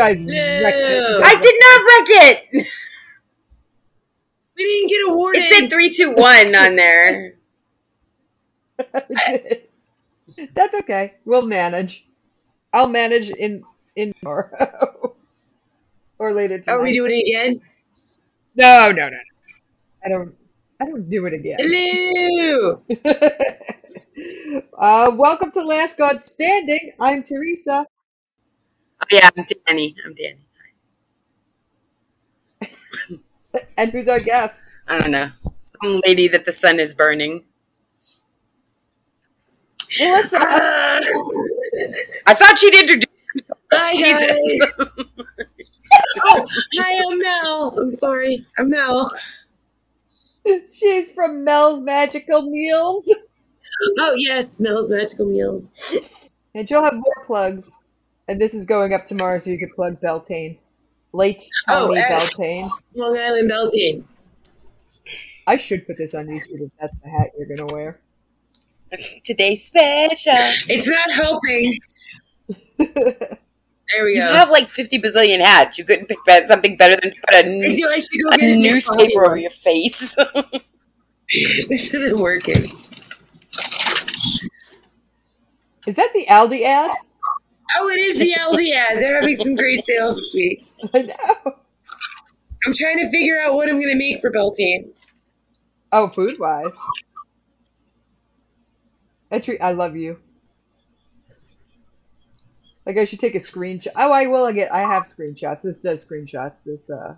[0.00, 1.22] guys wrecked it.
[1.22, 2.66] I did not wreck it.
[4.56, 5.42] We didn't get a awarded.
[5.42, 7.34] It said three, two, one on there.
[8.94, 9.68] It
[10.36, 10.48] did.
[10.54, 11.14] That's okay.
[11.26, 12.06] We'll manage.
[12.72, 13.62] I'll manage in
[13.94, 15.16] in tomorrow
[16.18, 16.74] or later tonight.
[16.74, 17.60] Are we doing it again?
[18.54, 19.18] no, no, no, no.
[20.02, 20.34] I don't.
[20.80, 21.58] I don't do it again.
[21.60, 22.82] Hello.
[24.78, 26.92] uh, welcome to Last God Standing.
[26.98, 27.86] I'm Teresa.
[29.02, 29.96] Oh, yeah, I'm Danny.
[30.04, 30.38] I'm Danny.
[33.76, 34.78] And who's our guest?
[34.86, 35.28] I don't know.
[35.58, 37.44] Some lady that the sun is burning.
[39.98, 40.36] Melissa.
[40.40, 41.00] Ah,
[42.26, 43.08] I thought she'd introduce
[43.72, 44.70] Hi Jesus.
[44.78, 44.88] guys.
[46.26, 46.46] Oh,
[46.78, 47.78] hi, I'm Mel.
[47.80, 48.38] I'm sorry.
[48.58, 49.10] I'm Mel.
[50.72, 53.12] She's from Mel's Magical Meals.
[53.98, 55.96] Oh yes, Mel's Magical Meals.
[56.54, 57.86] And she'll have more plugs.
[58.30, 60.56] And this is going up tomorrow so you could plug Beltane.
[61.12, 62.08] Late Oh, Tommy eh.
[62.08, 62.68] Beltane.
[62.94, 64.06] Long Island Beltane.
[65.48, 67.98] I should put this on YouTube if that's the hat you're going to wear.
[69.24, 70.32] Today's special.
[70.68, 71.72] It's not helping.
[73.92, 74.28] There we You go.
[74.30, 75.76] You have like 50 bazillion hats.
[75.76, 79.24] You couldn't pick something better than put a, I n- feel go a a newspaper
[79.26, 80.14] over your face.
[81.68, 82.70] This isn't working.
[85.88, 86.92] Is that the Aldi ad?
[87.76, 89.00] Oh, it is the Aldi.
[89.00, 90.60] They're having some great sales this week.
[90.94, 91.54] I know.
[92.66, 94.92] I'm trying to figure out what I'm going to make for Beltane.
[95.92, 96.78] Oh, food wise.
[99.30, 99.60] I treat.
[99.60, 100.18] I love you.
[102.86, 103.92] Like I should take a screenshot.
[103.96, 104.44] Oh, I will.
[104.44, 104.72] I get.
[104.72, 105.62] I have screenshots.
[105.62, 106.64] This does screenshots.
[106.64, 107.16] This uh.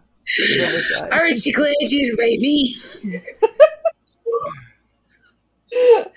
[1.11, 2.75] Aren't you glad you invite me?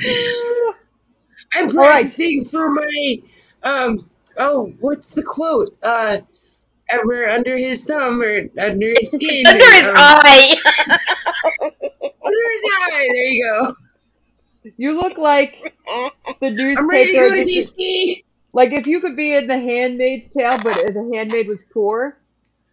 [1.53, 1.73] I'm All right.
[1.73, 3.17] practicing for my
[3.63, 3.97] um.
[4.37, 5.69] Oh, what's the quote?
[5.83, 6.17] Uh,
[6.89, 9.47] ever under his thumb or under his skin?
[9.47, 10.55] Under his um, eye.
[12.25, 13.07] Under his eye.
[13.11, 14.71] There you go.
[14.77, 15.75] You look like
[16.41, 16.79] the newspaper.
[16.81, 17.75] I'm ready to go newspaper.
[17.75, 18.21] to DC.
[18.53, 22.17] Like if you could be in The Handmaid's Tale, but if the handmaid was poor,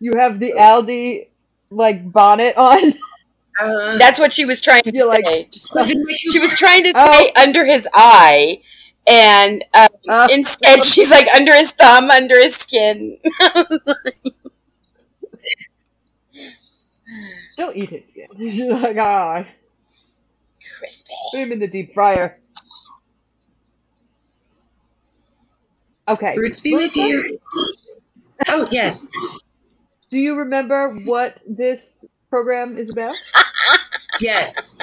[0.01, 1.29] you have the Aldi
[1.71, 2.79] like bonnet on.
[3.61, 5.47] Uh, That's what she was trying to You're like- say.
[5.77, 5.95] like
[6.33, 7.13] She was trying to Oh.
[7.13, 8.63] say under his eye,
[9.09, 13.19] and um, Uh, instead she's like under his thumb, under his skin.
[17.55, 18.27] she'll eat his skin.
[18.39, 19.45] She's like, ah,
[20.79, 21.13] Crispy.
[21.31, 22.39] put him in the deep fryer.
[26.09, 26.37] Okay.
[26.37, 27.39] Roots be with Melissa, you.
[28.49, 29.07] Oh yes.
[30.11, 33.17] Do you remember what this program is about?
[34.21, 34.79] Yes.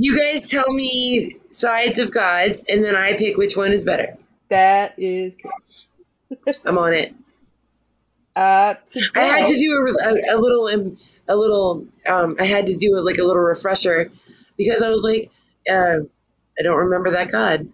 [0.00, 4.16] You guys tell me sides of gods, and then I pick which one is better.
[4.48, 6.62] That is correct.
[6.64, 7.14] I'm on it.
[8.34, 8.74] Uh,
[9.14, 10.96] I had to do a, a, a little, um,
[11.28, 11.86] a little.
[12.08, 14.10] Um, I had to do it like a little refresher
[14.56, 15.30] because I was like,
[15.70, 15.98] uh,
[16.58, 17.68] I don't remember that god,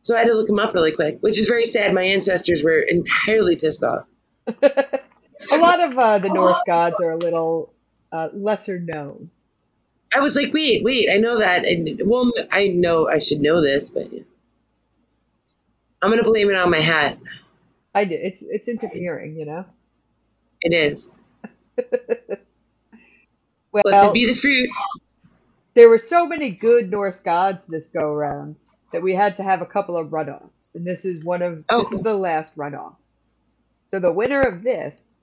[0.00, 1.92] so I had to look him up really quick, which is very sad.
[1.92, 4.06] My ancestors were entirely pissed off.
[4.46, 7.74] a lot of uh, the Norse gods are a little
[8.10, 9.30] uh, lesser known.
[10.14, 13.60] I was like, wait, wait, I know that, and well, I know I should know
[13.60, 14.08] this, but
[16.02, 17.18] I'm gonna blame it on my hat.
[17.94, 18.20] I did.
[18.24, 19.64] It's it's interfering, you know.
[20.60, 21.14] It is.
[23.72, 24.70] Well, Blessed be the fruit.
[25.74, 28.56] there were so many good Norse gods this go around
[28.92, 31.80] that we had to have a couple of runoffs, and this is one of Oh.
[31.80, 32.94] this is the last runoff.
[33.84, 35.20] So the winner of this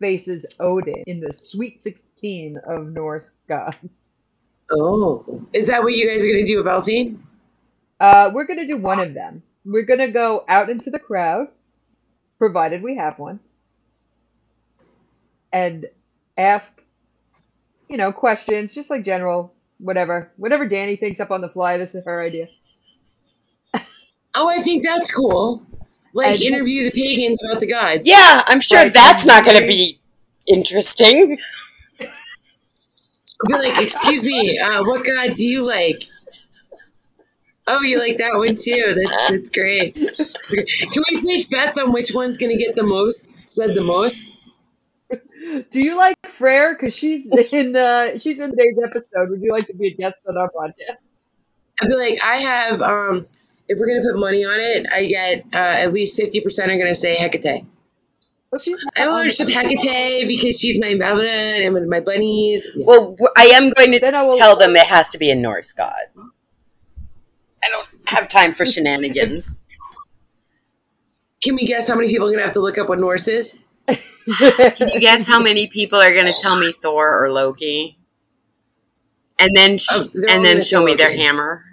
[0.00, 4.16] faces Odin in the Sweet Sixteen of Norse gods.
[4.70, 7.22] Oh, is that what you guys are gonna do about Beltane?
[7.98, 9.42] Uh, we're gonna do one of them.
[9.64, 11.48] We're gonna go out into the crowd,
[12.38, 13.40] provided we have one,
[15.52, 15.86] and
[16.36, 16.82] ask,
[17.88, 21.78] you know, questions, just like general, whatever, whatever Danny thinks up on the fly.
[21.78, 22.46] This is her idea.
[24.34, 25.66] Oh, I think that's cool.
[26.18, 28.06] Like And- interview the pagans about the gods.
[28.06, 28.92] Yeah, I'm sure Right.
[28.92, 30.00] that's not going to be
[30.46, 31.38] interesting.
[31.98, 36.02] Be like, excuse me, uh, what god do you like?
[37.68, 38.94] Oh, you like that one too.
[38.96, 39.94] That's that's great.
[39.94, 40.68] That's great.
[40.92, 44.34] Can we place bets on which one's gonna get the most said the most?
[45.70, 46.74] Do you like Frere?
[46.74, 49.30] Because she's in uh, she's in today's episode.
[49.30, 50.96] Would you like to be a guest on our podcast?
[51.80, 53.22] I'd be like, I have um
[53.68, 56.78] if we're gonna put money on it, I get uh, at least fifty percent are
[56.78, 57.64] gonna say Hecate.
[58.50, 58.60] Well,
[58.96, 62.66] I not on worship Hecate because she's my mother and one of my bunnies.
[62.74, 62.84] Yeah.
[62.86, 66.06] Well, I am going to will tell them it has to be a Norse god.
[67.62, 69.62] I don't have time for shenanigans.
[71.42, 73.64] Can we guess how many people are gonna have to look up what Norse is?
[73.88, 77.98] Can you guess how many people are going to tell me Thor or Loki?
[79.38, 81.64] And then sh- Oh, and then show say me their hammer.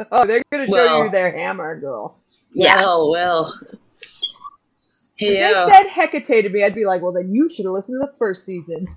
[0.12, 2.18] Oh, they're gonna show Well- you their hammer, girl.
[2.52, 2.76] Yeah.
[2.76, 3.54] Well, well.
[5.16, 5.66] Hey, If yo.
[5.66, 8.06] they said Hecate to me, I'd be like, well, then you should have listened to
[8.10, 8.88] the first season.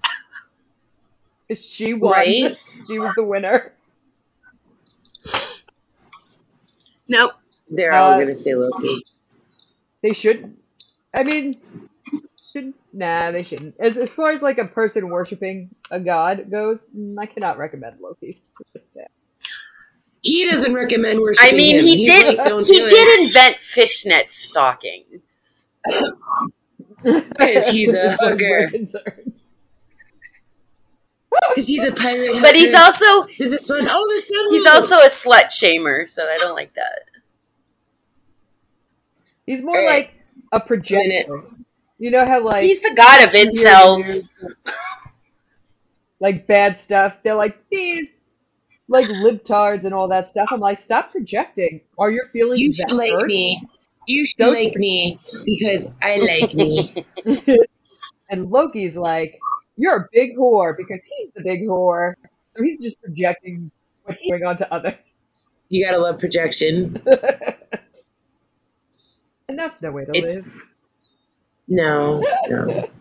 [1.55, 2.11] she won.
[2.11, 2.51] Right?
[2.87, 3.71] She was the winner.
[7.07, 7.31] Nope.
[7.69, 9.03] They're all Uh, gonna say Loki.
[10.01, 10.55] They should.
[11.13, 11.53] I mean,
[12.41, 13.75] should nah, they shouldn't.
[13.79, 17.99] As as far as like a person worshiping a god goes, mm, I cannot recommend
[17.99, 19.29] Loki for this task.
[20.23, 21.85] He doesn't recommend worshiping I mean, him.
[21.85, 22.37] he He's did.
[22.37, 25.67] like, Don't he do did invent fishnet stockings.
[25.85, 28.71] Because he's a As far as we're hooker.
[31.49, 32.41] Because he's a pirate.
[32.41, 33.79] But he's also Did the sun?
[33.89, 34.45] Oh, the sun.
[34.51, 34.75] he's moved.
[34.75, 36.99] also a slut shamer, so I don't like that.
[39.45, 40.05] He's more Alright.
[40.05, 40.13] like
[40.53, 41.43] a projector.
[41.97, 44.29] You know how like He's the god of incels.
[46.19, 47.21] like bad stuff.
[47.23, 48.17] They're like these
[48.87, 50.49] like libtards and all that stuff.
[50.51, 51.81] I'm like, stop projecting.
[51.97, 53.27] Are your feelings You that should like hurt?
[53.27, 53.61] me.
[54.07, 57.05] You should Don't- like me because I like me.
[58.29, 59.37] And Loki's like,
[59.77, 62.15] you're a big whore because he's the big whore.
[62.49, 63.69] So he's just projecting
[64.05, 65.53] what he's on to others.
[65.69, 66.99] You gotta love projection.
[69.47, 70.73] and that's no way to It's- live.
[71.67, 72.89] No, no.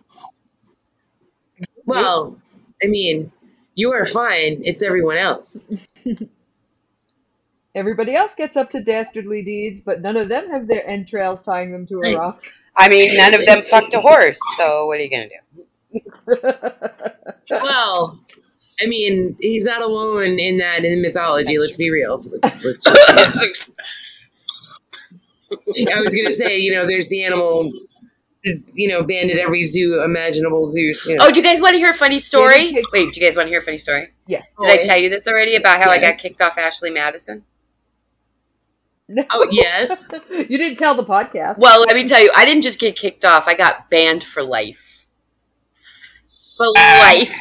[1.85, 2.37] Well,
[2.81, 3.29] I mean,
[3.75, 4.61] you are fine.
[4.63, 5.57] It's everyone else.
[7.75, 11.71] Everybody else gets up to dastardly deeds, but none of them have their entrails tying
[11.71, 12.43] them to a rock.
[12.75, 14.39] I mean, none of them fucked a horse.
[14.57, 15.39] So what are you gonna do?
[17.49, 18.19] Well,
[18.81, 21.59] I mean, he's not alone in that in mythology.
[21.59, 22.17] Let's be real.
[22.17, 23.71] Let's, let's just,
[25.91, 27.71] I was gonna say, you know, there's the animal,
[28.43, 30.93] is you know, banned at every zoo imaginable zoo.
[31.07, 31.25] You know.
[31.25, 32.67] oh, do you guys want to hear a funny story?
[32.67, 34.09] Yeah, Wait, do you guys want to hear a funny story?
[34.27, 34.55] yes.
[34.59, 37.43] Did I tell you this already about how I got kicked off Ashley Madison?
[39.29, 40.05] Oh yes.
[40.29, 41.59] you didn't tell the podcast.
[41.59, 43.47] Well, let me tell you, I didn't just get kicked off.
[43.47, 45.07] I got banned for life.
[46.57, 47.33] For life.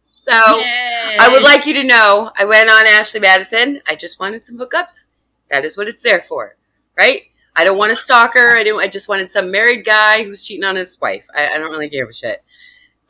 [0.00, 3.80] So I would like you to know I went on Ashley Madison.
[3.86, 5.06] I just wanted some hookups.
[5.50, 6.56] That is what it's there for,
[6.96, 7.22] right?
[7.54, 8.56] I don't want a stalker.
[8.56, 8.80] I don't.
[8.80, 11.26] I just wanted some married guy who's cheating on his wife.
[11.34, 12.42] I, I don't really give a shit.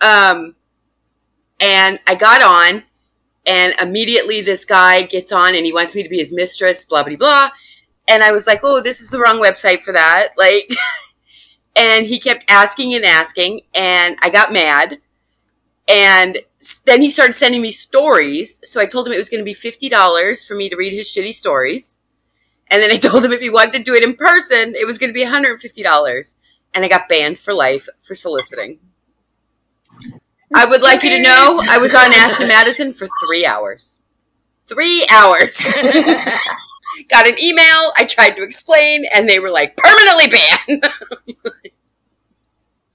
[0.01, 0.57] Um,
[1.61, 2.83] and I got on,
[3.47, 6.85] and immediately this guy gets on, and he wants me to be his mistress.
[6.85, 7.51] Blah blah blah.
[8.09, 10.71] And I was like, "Oh, this is the wrong website for that." Like,
[11.77, 14.99] and he kept asking and asking, and I got mad.
[15.89, 16.39] And
[16.87, 18.61] then he started sending me stories.
[18.65, 21.09] So I told him it was going to be $50 for me to read his
[21.09, 22.02] shitty stories.
[22.73, 24.99] And then I told him if he wanted to do it in person, it was
[24.99, 26.37] going to be $150.
[26.75, 28.79] And I got banned for life for soliciting.
[30.55, 34.01] I would like you to know I was on Ashley Madison for three hours.
[34.67, 35.57] Three hours.
[37.09, 37.93] got an email.
[37.97, 40.85] I tried to explain, and they were like, permanently banned.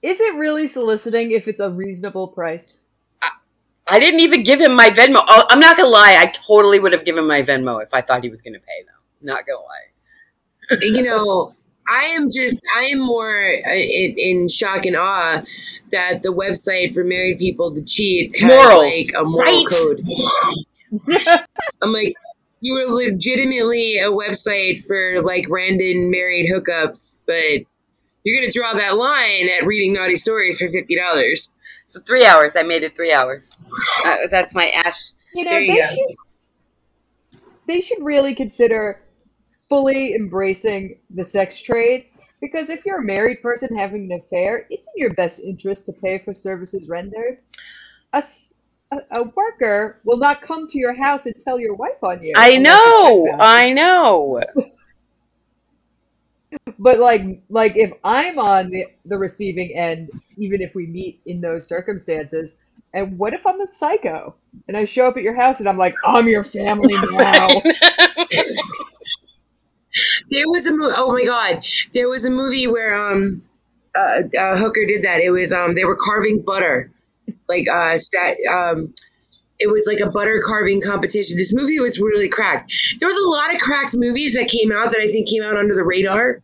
[0.02, 2.80] Is it really soliciting if it's a reasonable price?
[3.90, 5.16] I didn't even give him my Venmo.
[5.26, 6.16] Oh, I'm not gonna lie.
[6.18, 8.84] I totally would have given my Venmo if I thought he was gonna pay.
[8.86, 10.78] Though, not gonna lie.
[10.82, 11.54] you know,
[11.88, 15.42] I am just, I am more uh, in, in shock and awe
[15.90, 18.94] that the website for married people to cheat has Morals.
[18.94, 19.66] like a moral Right.
[19.66, 20.04] code.
[21.82, 22.14] I'm like,
[22.60, 27.64] you were legitimately a website for like random married hookups, but
[28.24, 31.54] you're gonna draw that line at reading naughty stories for fifty dollars.
[31.86, 32.56] So three hours.
[32.56, 33.72] I made it three hours.
[34.04, 35.12] Uh, that's my Ash.
[35.34, 35.84] You know, There you they go.
[35.88, 36.16] should
[37.66, 39.00] they should really consider
[39.68, 42.06] fully embracing the sex trade
[42.40, 45.92] because if you're a married person having an affair, it's in your best interest to
[45.92, 47.38] pay for services rendered.
[48.12, 48.22] A
[48.90, 52.32] a worker will not come to your house and tell your wife on you.
[52.36, 52.72] I know.
[52.74, 53.42] it's check bound.
[53.42, 54.42] I know.
[56.78, 60.08] But like like if I'm on the the receiving end,
[60.38, 62.62] even if we meet in those circumstances,
[62.94, 64.34] and what if I'm a psycho
[64.66, 67.48] and I show up at your house and I'm like, I'm your family now.
[70.30, 70.94] There was a movie.
[70.96, 73.42] Oh my god, there was a movie where um,
[73.94, 75.20] uh, uh, Hooker did that.
[75.20, 76.90] It was um, they were carving butter,
[77.48, 78.94] like uh, stat um.
[79.60, 81.36] It was like a butter carving competition.
[81.36, 82.72] This movie was really cracked.
[83.00, 85.56] There was a lot of cracked movies that came out that I think came out
[85.56, 86.42] under the radar,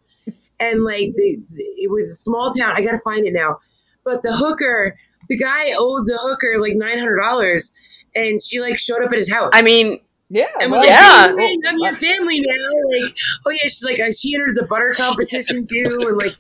[0.58, 2.72] and like the, the it was a small town.
[2.74, 3.60] I gotta find it now.
[4.04, 4.98] But the hooker,
[5.28, 7.74] the guy owed the hooker like nine hundred dollars,
[8.16, 9.52] and she like showed up at his house.
[9.54, 10.00] I mean,
[10.30, 10.46] Yeah.
[10.60, 11.32] And was well, Yeah.
[11.32, 13.04] like, hey, I'm your family now.
[13.04, 13.16] Like,
[13.46, 16.34] oh yeah, she's like, I she entered the butter competition too, and like,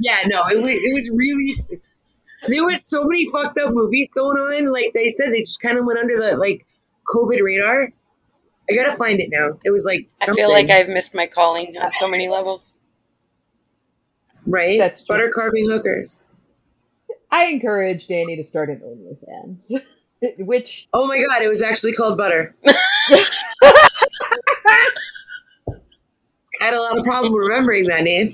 [0.00, 1.80] yeah, no, it was, it was really.
[2.46, 4.72] There was so many fucked up movies going on.
[4.72, 6.66] Like they said, they just kind of went under the like
[7.06, 7.92] COVID radar.
[8.70, 9.58] I gotta find it now.
[9.64, 12.78] It was like I feel like I've missed my calling on so many levels.
[14.46, 14.78] right.
[14.78, 15.16] That's true.
[15.16, 16.26] butter carving hookers.
[17.30, 19.72] I encourage Danny to start an OnlyFans,
[20.38, 22.54] which Oh my god, it was actually called butter.
[26.60, 28.28] I had a lot of problem remembering that name.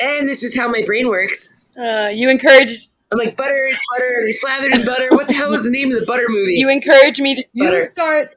[0.00, 1.64] and this is how my brain works.
[1.76, 5.08] Uh, you encourage I'm like, butter, it's butter, they slathered in butter.
[5.10, 6.54] What the hell is the name of the butter movie?
[6.54, 7.44] you encourage me to.
[7.52, 7.82] you Butter.
[7.82, 8.36] start.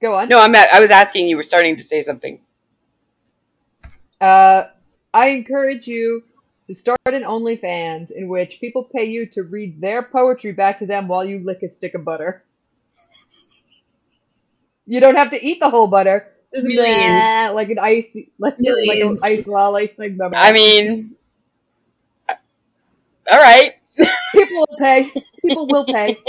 [0.00, 0.28] Go on.
[0.28, 0.54] No, I'm.
[0.54, 1.28] At, I was asking.
[1.28, 2.40] You were starting to say something.
[4.20, 4.64] Uh,
[5.12, 6.24] I encourage you
[6.66, 10.86] to start an OnlyFans in which people pay you to read their poetry back to
[10.86, 12.42] them while you lick a stick of butter.
[14.86, 16.26] You don't have to eat the whole butter.
[16.54, 17.54] Just Millions.
[17.54, 19.92] like an ice, like, like an ice lolly.
[19.96, 20.12] Like.
[20.34, 21.16] I mean,
[22.28, 22.34] uh,
[23.32, 23.74] all right.
[24.34, 25.10] people will pay.
[25.40, 26.18] People will pay.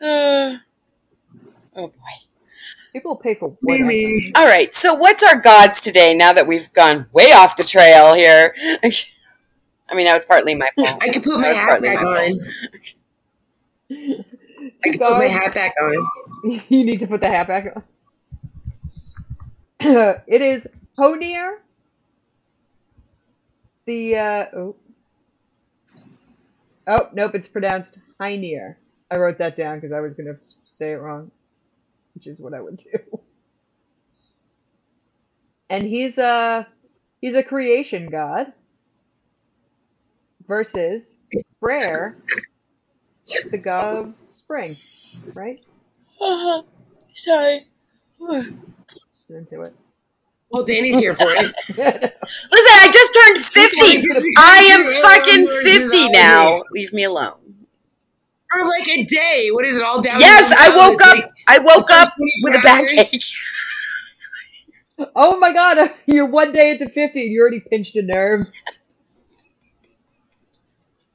[0.00, 0.56] Uh,
[1.76, 2.29] oh boy.
[2.92, 3.86] People pay for whatever.
[3.86, 4.32] Maybe.
[4.36, 4.74] All right.
[4.74, 6.14] So, what's our gods today?
[6.14, 8.54] Now that we've gone way off the trail here.
[9.90, 11.02] I mean, that was partly my fault.
[11.02, 12.40] I could put my hat back my on.
[14.84, 15.94] I could put my hat back on.
[16.68, 17.82] you need to put the hat back on.
[20.26, 21.58] it is Honir.
[23.84, 24.76] The uh, oh.
[26.86, 28.76] oh nope, it's pronounced Heinir.
[29.10, 31.32] I wrote that down because I was going to say it wrong,
[32.20, 32.98] which is what I would do.
[35.70, 36.68] And he's a
[37.22, 38.52] he's a creation god
[40.46, 42.14] versus Sprayer,
[43.50, 44.74] the god of spring,
[45.34, 45.58] right?
[46.20, 46.60] Uh,
[47.14, 47.66] sorry.
[49.30, 49.74] Into it.
[50.50, 51.54] Well, Danny's here for it.
[51.68, 52.18] Listen,
[52.52, 54.34] I just turned 50.
[54.36, 56.60] I am fucking 50 now.
[56.72, 57.59] Leave me alone.
[58.50, 59.50] For like a day.
[59.52, 60.20] What is it all down?
[60.20, 61.30] Yes, to I woke college, up.
[61.46, 63.22] I woke up with a 24 backache.
[65.16, 68.46] Oh my god, you're one day into 50 and you already pinched a nerve.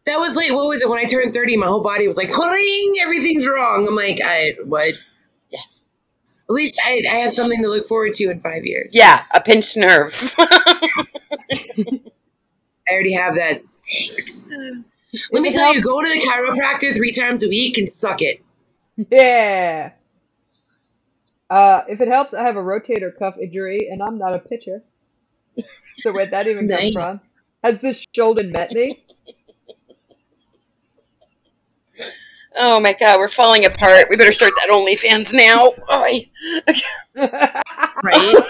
[0.06, 0.90] That was like, what was it?
[0.90, 3.88] When I turned 30, my whole body was like, "Ring, everything's wrong.
[3.88, 4.94] I'm like, I, what?
[5.50, 5.86] Yes.
[6.48, 8.96] At least I, I have something to look forward to in five years.
[8.96, 10.36] Yeah, a pinched nerve.
[10.40, 12.00] I
[12.92, 13.64] already have that.
[13.88, 14.48] Thanks.
[15.32, 18.22] Let me it tell you, go to the chiropractor three times a week and suck
[18.22, 18.42] it.
[18.98, 19.92] Yeah.
[21.50, 24.84] Uh, if it helps, I have a rotator cuff injury and I'm not a pitcher.
[25.98, 26.94] So where'd that even Nice.
[26.94, 27.22] come from?
[27.64, 29.02] Has this shoulder met me?
[32.58, 34.08] oh my god, we're falling apart.
[34.10, 35.72] We better start that OnlyFans now.
[35.92, 36.30] Oy.
[38.04, 38.36] Right?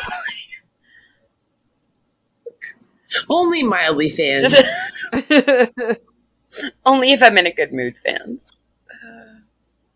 [3.29, 4.55] Only mildly fans.
[6.85, 8.55] Only if I'm in a good mood, fans.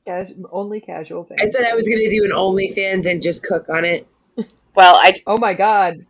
[0.05, 1.39] Cas- only casual fans.
[1.41, 4.07] I said I was going to do an OnlyFans and just cook on it.
[4.75, 6.05] Well, I Oh my god.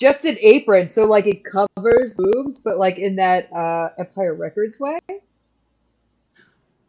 [0.00, 4.80] Just an apron, so like it covers boobs, but like in that uh, Empire Records
[4.80, 4.98] way.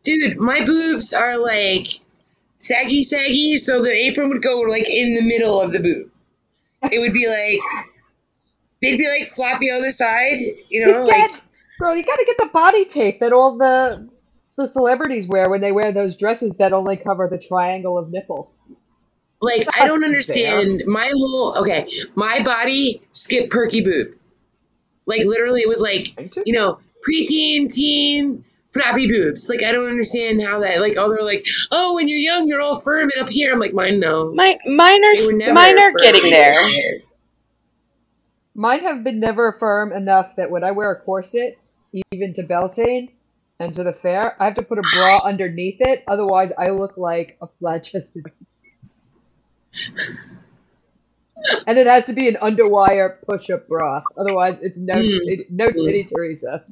[0.04, 1.88] Dude, my boobs are like
[2.58, 6.12] saggy, saggy, so the apron would go like in the middle of the boob.
[6.90, 7.60] It would be like,
[8.82, 11.42] they'd be like floppy on the side, you know, You like,
[11.80, 14.10] get, girl, you gotta get the body tape that all the
[14.58, 18.52] the celebrities wear when they wear those dresses that only cover the triangle of nipple.
[19.42, 20.84] like I don't understand.
[20.86, 24.16] My whole, okay, my body skipped perky boob.
[25.06, 29.50] Like literally, it was like, you know, preteen, teen, flappy boobs.
[29.50, 30.80] Like I don't understand how that.
[30.80, 33.52] Like oh, they're like, oh, when you're young, you're all firm and up here.
[33.52, 34.32] I'm like, mine no.
[34.34, 36.70] my mine are They were never mine are getting there.
[38.54, 41.58] Mine have been never firm enough that when I wear a corset,
[42.12, 43.10] even to Beltane
[43.60, 46.04] and to the fair, I have to put a bra underneath it.
[46.08, 48.26] Otherwise, I look like a flat-chested.
[51.68, 54.04] and it has to be an underwire push-up bra.
[54.18, 55.20] Otherwise, it's no Mm.
[55.26, 56.64] tit- no titty Teresa.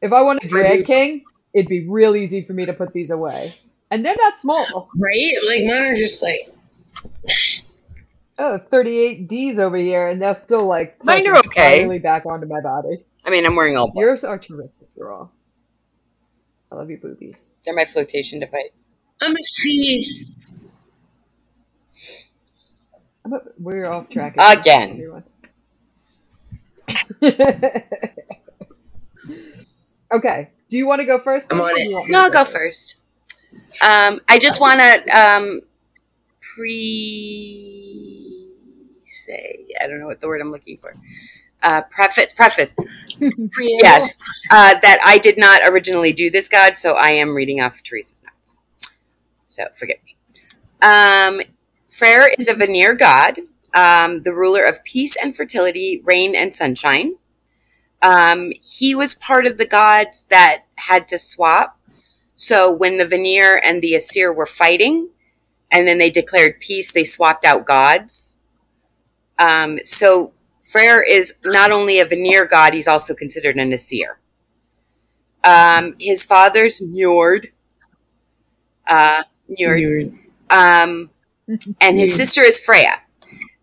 [0.00, 1.22] If I want a drag king,
[1.54, 3.48] it'd be real easy for me to put these away.
[3.90, 4.88] And they're not small.
[5.02, 5.32] Right?
[5.48, 6.40] Like mine are just like.
[8.38, 11.98] Oh, 38 Ds over here, and they're still like Mine are pressing okay.
[11.98, 13.04] back onto my body.
[13.24, 14.02] I mean, I'm wearing all black.
[14.02, 15.32] Yours are terrific, girl.
[16.70, 17.56] I love your boobies.
[17.64, 18.94] They're my flotation device.
[19.20, 20.26] I'm a C.
[23.24, 25.22] I'm a, we're off track Again.
[30.12, 31.52] okay, Do you want to go first?
[31.52, 31.88] I'm on it.
[31.88, 32.96] you want me No, I'll go first.
[33.86, 35.60] Um, I just want to um,
[36.40, 38.48] pre
[39.04, 40.90] say, I don't know what the word I'm looking for.
[41.62, 42.76] Uh, preface, preface,
[43.60, 44.18] yes,
[44.50, 48.22] uh, that I did not originally do this, God, so I am reading off Teresa's
[48.24, 48.58] notes.
[49.46, 50.16] So forgive me.
[50.82, 51.40] Um,
[51.88, 53.38] Freyr is a Vanir god,
[53.74, 57.14] um, the ruler of peace and fertility, rain and sunshine.
[58.02, 61.78] Um, he was part of the gods that had to swap.
[62.34, 65.10] So when the Vanir and the Asir were fighting,
[65.70, 68.36] and then they declared peace, they swapped out gods.
[69.38, 70.32] Um, so
[70.72, 74.18] Freyr is not only a Vanir god, he's also considered an Asir.
[75.44, 77.48] Um, his father's Njord.
[78.86, 79.76] Uh, Njord.
[79.76, 80.12] Weird.
[80.48, 81.10] Um,
[81.80, 83.02] and his sister is Freya.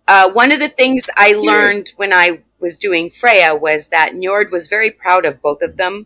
[0.07, 4.51] Uh, one of the things I learned when I was doing Freya was that Njord
[4.51, 6.05] was very proud of both of them,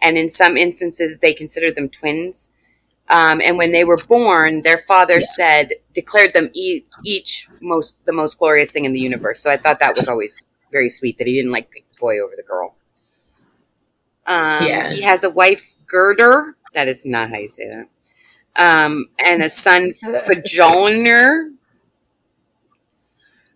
[0.00, 2.54] and in some instances they considered them twins.
[3.10, 8.12] Um, and when they were born, their father said declared them e- each most the
[8.12, 9.40] most glorious thing in the universe.
[9.42, 12.18] So I thought that was always very sweet that he didn't like pick the boy
[12.18, 12.74] over the girl.
[14.26, 14.90] Um, Yeah.
[14.90, 16.54] He has a wife, Gerder.
[16.74, 17.88] That is not how you say that.
[18.56, 21.50] Um, and a son, Fajolner.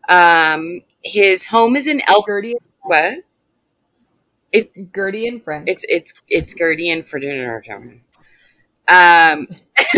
[0.08, 2.26] Um, his home is in Elf.
[2.26, 3.18] Gertie, What?
[4.94, 5.68] Gertie and friend.
[5.68, 8.00] It's it's it's Gertie and Fajolner.
[8.88, 9.46] Um,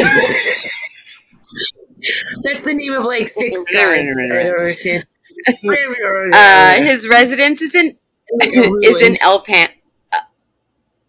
[2.42, 4.16] That's the name of like six guys.
[4.18, 5.06] I don't understand.
[6.34, 7.96] uh, his residence is in
[8.40, 9.14] is in ruin.
[9.16, 9.68] Elfham,
[10.12, 10.18] uh,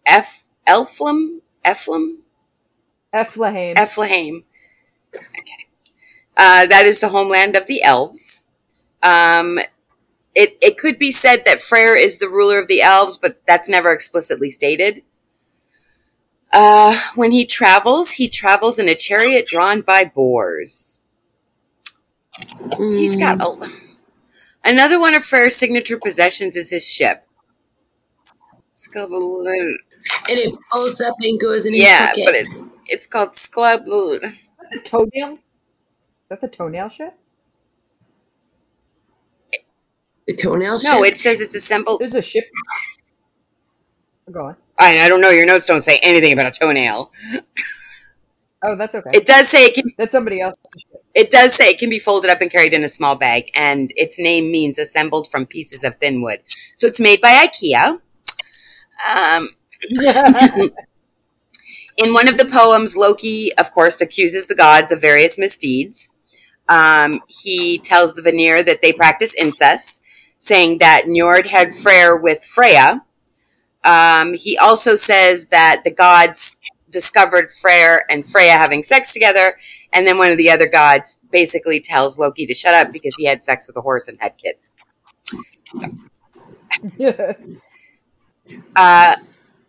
[0.06, 2.18] F Elflam, Eflam,
[3.14, 3.74] Eflahaim.
[3.76, 4.44] Eflahaim.
[5.14, 5.66] Okay,
[6.36, 8.44] uh, that is the homeland of the elves.
[9.02, 9.58] Um,
[10.34, 13.68] it it could be said that Freyr is the ruler of the elves, but that's
[13.68, 15.02] never explicitly stated.
[16.52, 21.00] Uh, when he travels, he travels in a chariot drawn by boars.
[22.78, 23.70] He's got Mm.
[24.64, 27.26] a, another one of Freyr's signature possessions is his ship.
[28.74, 29.06] Scub-
[30.28, 32.22] and it folds up and goes in Yeah, pocket.
[32.24, 33.84] but it's it's called Sclub.
[33.86, 35.44] the toenails?
[36.22, 37.14] Is that the toenail ship?
[40.26, 40.90] the toenail ship?
[40.92, 41.12] No, ship?
[41.14, 42.00] it says it's assembled.
[42.00, 42.44] There's a ship.
[44.30, 44.56] Go on.
[44.78, 45.30] I, I don't know.
[45.30, 47.12] Your notes don't say anything about a toenail.
[48.64, 49.10] Oh, that's okay.
[49.12, 49.92] It does say it can.
[49.98, 50.86] That's somebody else's.
[51.14, 53.92] It does say it can be folded up and carried in a small bag, and
[53.96, 56.40] its name means assembled from pieces of thin wood.
[56.76, 58.00] So it's made by IKEA.
[59.10, 59.48] Um,
[61.96, 66.08] in one of the poems, Loki, of course, accuses the gods of various misdeeds.
[66.68, 70.04] Um, he tells the Vanir that they practice incest,
[70.38, 73.02] saying that Njord had Freyr with Freya.
[73.84, 76.58] Um, he also says that the gods
[76.90, 79.56] discovered Freyr and Freya having sex together,
[79.92, 83.26] and then one of the other gods basically tells Loki to shut up because he
[83.26, 84.74] had sex with a horse and had kids.
[88.74, 89.16] Uh,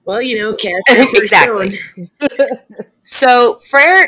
[0.05, 1.79] well, you know, cast Exactly.
[3.03, 4.07] so Freyr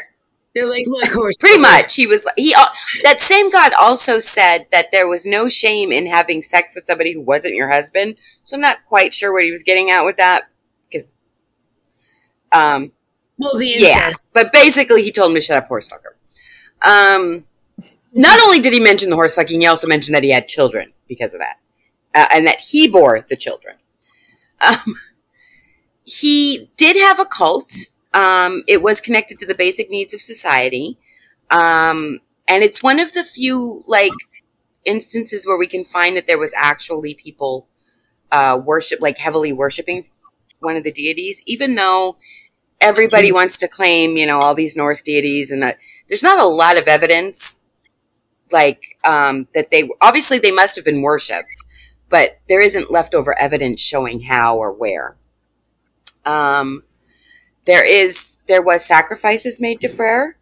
[0.55, 1.35] They're like, look, horse.
[1.37, 1.95] pretty much.
[1.95, 2.55] He was he
[3.03, 7.13] that same god also said that there was no shame in having sex with somebody
[7.13, 8.17] who wasn't your husband.
[8.45, 10.49] So i'm not quite sure what he was getting at with that
[10.87, 11.13] because
[12.53, 12.93] um
[13.37, 16.15] Well, the yeah but basically he told him to shut up horse fucker.
[16.81, 17.45] Um
[18.13, 20.93] not only did he mention the horse fucking he also mentioned that he had children
[21.09, 21.57] because of that
[22.15, 23.75] uh, and that he bore the children.
[24.65, 24.95] Um,
[26.05, 27.73] he did have a cult
[28.15, 30.97] um, it was connected to the basic needs of society.
[31.51, 34.11] Um, and it's one of the few like
[34.85, 37.67] instances where we can find that there was actually people
[38.31, 40.05] uh, worship like heavily worshiping
[40.59, 42.17] one of the deities even though
[42.81, 46.47] everybody wants to claim you know all these norse deities and that there's not a
[46.47, 47.61] lot of evidence
[48.51, 51.65] like um, that they obviously they must have been worshipped
[52.09, 55.17] but there isn't leftover evidence showing how or where.
[56.25, 56.83] Um,
[57.65, 60.37] there is there was sacrifices made to Freyr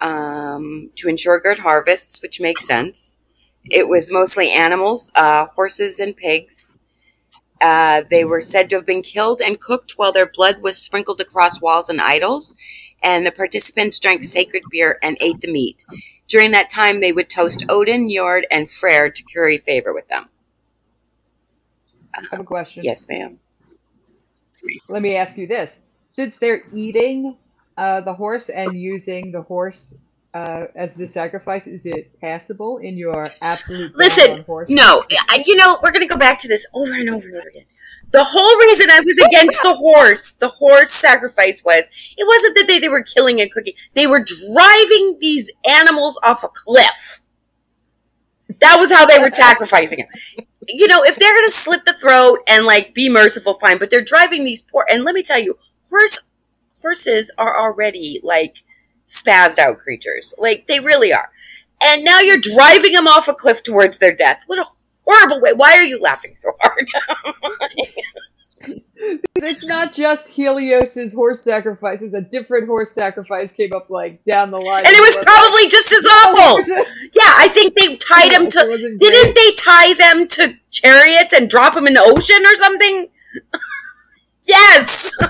[0.00, 3.18] um, to ensure good harvests, which makes sense.
[3.64, 6.78] It was mostly animals, uh, horses and pigs.
[7.60, 11.20] Uh, they were said to have been killed and cooked while their blood was sprinkled
[11.20, 12.54] across walls and idols,
[13.02, 15.84] and the participants drank sacred beer and ate the meat.
[16.28, 20.28] During that time, they would toast Odin, Njord, and Freyr to curry favor with them.
[22.14, 22.84] I have a question.
[22.84, 23.38] Yes, ma'am.
[24.88, 27.36] Let me ask you this: since they're eating
[27.76, 29.98] uh, the horse and using the horse
[30.32, 31.66] uh, as the sacrifice?
[31.66, 34.70] Is it passable in your absolute Listen, horse?
[34.70, 37.48] no, I, you know we're gonna go back to this over and over and over
[37.48, 37.64] again.
[38.12, 42.68] The whole reason I was against the horse, the horse sacrifice was it wasn't that
[42.68, 47.20] they, they were killing and cooking; they were driving these animals off a cliff.
[48.60, 50.46] That was how they were sacrificing it.
[50.68, 53.78] You know, if they're gonna slit the throat and like be merciful, fine.
[53.78, 54.86] But they're driving these poor.
[54.90, 55.58] And let me tell you,
[55.96, 56.20] horse
[56.82, 58.58] horses are already like
[59.06, 60.34] spazzed out creatures.
[60.38, 61.30] Like they really are.
[61.82, 64.42] And now you're driving them off a cliff towards their death.
[64.46, 64.66] What a
[65.06, 65.52] horrible way.
[65.54, 66.88] Why are you laughing so hard?
[69.36, 72.14] it's not just Helios's horse sacrifices.
[72.14, 74.84] A different horse sacrifice came up like down the line.
[74.86, 76.60] and it was probably just as awful.
[77.14, 78.96] Yeah, I think they tied them It to.
[78.98, 83.08] Didn't they tie them to chariots and drop them in the ocean or something?
[84.46, 85.16] yes.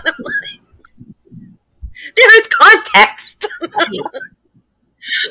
[2.16, 3.48] there is context.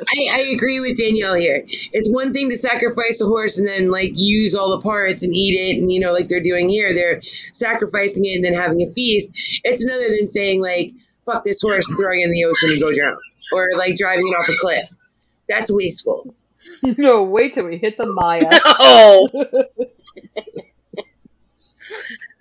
[0.08, 1.66] I, I agree with Danielle here.
[1.68, 5.34] It's one thing to sacrifice a horse and then like use all the parts and
[5.34, 7.22] eat it, and you know, like they're doing here, they're
[7.54, 9.40] sacrificing it and then having a feast.
[9.64, 10.94] It's another than saying like,
[11.26, 13.18] "Fuck this horse," throwing it in the ocean and go drown,
[13.54, 14.90] or like driving it off a cliff.
[15.48, 16.34] That's wasteful.
[16.98, 19.28] no, wait till we hit the Maya oh,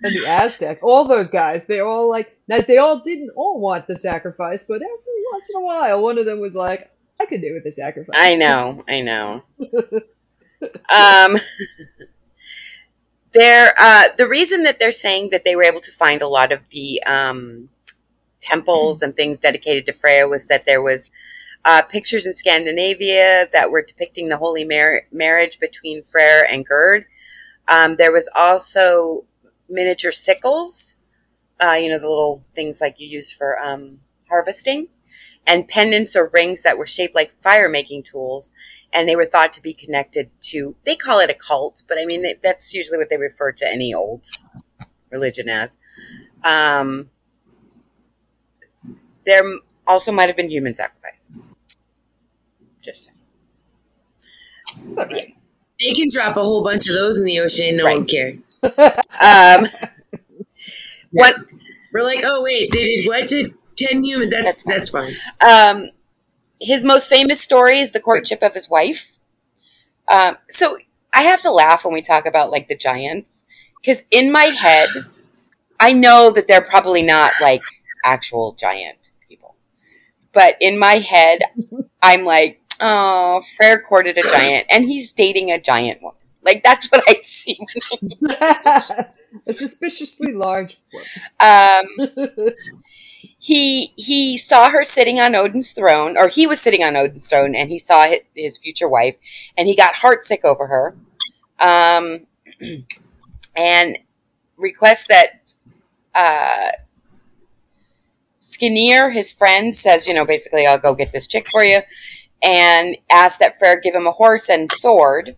[0.05, 0.79] and the Aztec.
[0.81, 2.67] All those guys, they all like that.
[2.67, 6.25] They all didn't all want the sacrifice, but every once in a while, one of
[6.25, 9.43] them was like, "I could do with the sacrifice." I know, I know.
[10.95, 11.37] um,
[13.33, 16.51] they're uh, the reason that they're saying that they were able to find a lot
[16.51, 17.69] of the um,
[18.39, 21.11] temples and things dedicated to Freya was that there was
[21.65, 27.05] uh, pictures in Scandinavia that were depicting the holy mar- marriage between Freyr and Gerd.
[27.67, 29.25] Um, there was also
[29.69, 30.97] miniature sickles,
[31.61, 33.99] uh, you know, the little things like you use for um,
[34.29, 34.87] harvesting,
[35.47, 38.53] and pendants or rings that were shaped like fire making tools.
[38.91, 42.05] And they were thought to be connected to, they call it a cult, but I
[42.05, 44.25] mean, that- that's usually what they refer to any old
[45.11, 45.77] religion as.
[46.43, 47.09] Um,
[49.25, 49.43] there
[49.87, 51.53] also might have been human sacrifices.
[52.81, 54.97] Just saying.
[54.97, 55.35] Okay.
[55.79, 57.93] They can drop a whole bunch of those in the ocean, no Right.
[57.93, 58.33] one would care.
[59.23, 59.67] Um,
[61.11, 61.35] what
[61.93, 63.27] We're like, oh wait, they did what?
[63.27, 64.31] Did ten humans?
[64.31, 65.05] That's That's fine.
[65.05, 65.77] that's fine.
[65.79, 65.89] Um,
[66.59, 69.17] his most famous story is the courtship of his wife.
[70.11, 70.77] Um, so
[71.13, 73.45] I have to laugh when we talk about like the giants
[73.81, 74.89] because in my head,
[75.79, 77.61] I know that they're probably not like
[78.03, 79.55] actual giant people,
[80.33, 81.41] but in my head,
[82.01, 86.14] I'm like, oh, Freyr courted a giant and he's dating a giant woman.
[86.45, 87.57] Like that's what I see.
[89.47, 90.77] a suspiciously large.
[91.39, 91.85] Um,
[93.39, 97.55] he he saw her sitting on Odin's throne, or he was sitting on Odin's throne,
[97.55, 99.17] and he saw his, his future wife,
[99.57, 100.95] and he got heartsick over her,
[101.59, 102.27] um,
[103.55, 103.97] and
[104.57, 105.53] requests that
[106.13, 106.71] uh,
[108.39, 111.81] Skinner, his friend, says, you know, basically, I'll go get this chick for you,
[112.43, 115.35] and asks that Freyr give him a horse and sword.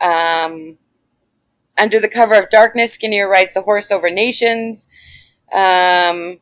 [0.00, 0.78] Um,
[1.78, 4.88] under the cover of darkness, Skinnier rides the horse over nations
[5.52, 6.40] um,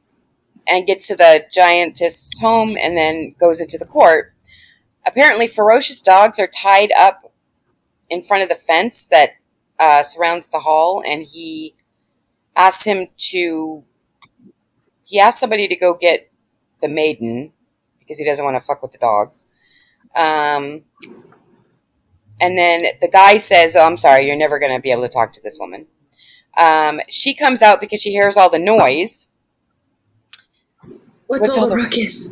[0.67, 4.33] and gets to the giantess' home and then goes into the court.
[5.07, 7.33] Apparently, ferocious dogs are tied up
[8.09, 9.33] in front of the fence that
[9.79, 11.75] uh, surrounds the hall, and he
[12.57, 13.85] asks him to.
[15.05, 16.31] He asks somebody to go get
[16.81, 17.53] the maiden
[17.99, 19.49] because he doesn't want to fuck with the dogs.
[20.17, 20.85] Um,
[22.45, 25.09] and then the guy says, "Oh, I'm sorry, you're never going to be able to
[25.09, 25.87] talk to this woman."
[26.57, 29.31] Um, she comes out because she hears all the noise.
[31.27, 32.31] What's, What's all all the ruckus?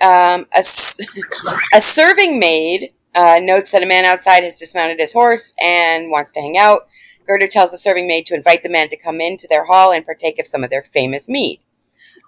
[0.00, 0.60] Um, a,
[1.74, 6.32] a serving maid uh, notes that a man outside has dismounted his horse and wants
[6.32, 6.88] to hang out.
[7.26, 10.04] Gerda tells the serving maid to invite the man to come into their hall and
[10.04, 11.60] partake of some of their famous meat.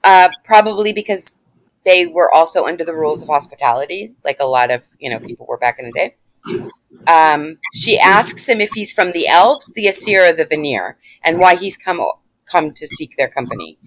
[0.05, 1.39] Uh, probably because
[1.85, 5.47] they were also under the rules of hospitality, like a lot of you know people
[5.49, 6.15] were back in the day.
[7.07, 11.39] Um, she asks him if he's from the elves, the Asir, or the Vanir, and
[11.39, 12.01] why he's come
[12.45, 13.79] come to seek their company.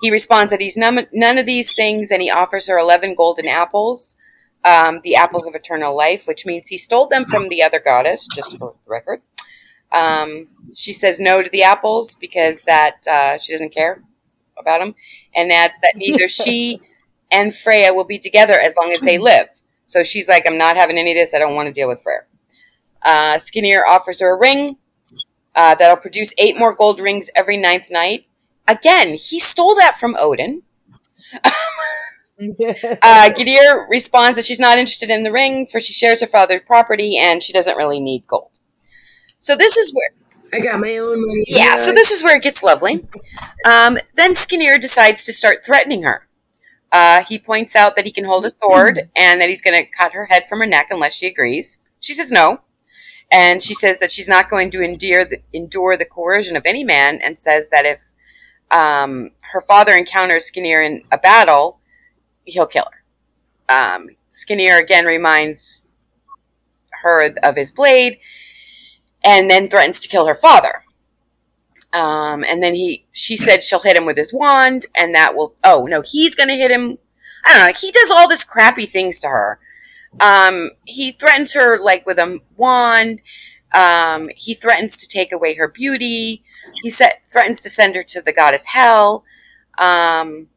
[0.00, 3.46] He responds that he's none, none of these things, and he offers her 11 golden
[3.46, 4.16] apples,
[4.64, 8.26] um, the apples of eternal life, which means he stole them from the other goddess,
[8.34, 9.22] just for the record.
[9.92, 13.98] Um, she says no to the apples because that uh, she doesn't care
[14.58, 14.94] about them,
[15.34, 16.80] and adds that neither she
[17.30, 19.48] and Freya will be together as long as they live.
[19.88, 21.34] So she's like, I'm not having any of this.
[21.34, 22.20] I don't want to deal with Freya.
[23.02, 24.70] Uh, Skinner offers her a ring
[25.54, 28.26] uh, that'll produce eight more gold rings every ninth night.
[28.68, 30.62] Again, he stole that from Odin.
[32.40, 36.60] Uh, Gidir responds that she's not interested in the ring, for she shares her father's
[36.64, 38.60] property and she doesn't really need gold.
[39.40, 40.10] So this is where
[40.52, 41.44] I got my own money.
[41.48, 43.04] yeah, so this is where it gets lovely.
[43.64, 46.27] Um, then Skinner decides to start threatening her.
[46.90, 49.90] Uh, he points out that he can hold a sword and that he's going to
[49.90, 51.80] cut her head from her neck unless she agrees.
[52.00, 52.60] She says no.
[53.30, 56.82] And she says that she's not going to endure the, endure the coercion of any
[56.82, 58.14] man and says that if
[58.70, 61.80] um, her father encounters Skinner in a battle,
[62.44, 63.74] he'll kill her.
[63.74, 65.86] Um, Skinner again reminds
[67.02, 68.18] her of his blade
[69.22, 70.82] and then threatens to kill her father.
[71.92, 75.54] Um, and then he, she said she'll hit him with his wand, and that will.
[75.64, 76.98] Oh no, he's gonna hit him.
[77.44, 77.72] I don't know.
[77.80, 79.58] He does all this crappy things to her.
[80.20, 83.22] Um, he threatens her like with a wand.
[83.74, 86.42] Um, he threatens to take away her beauty.
[86.82, 89.24] He set, threatens to send her to the goddess Hell.
[89.78, 90.48] Um,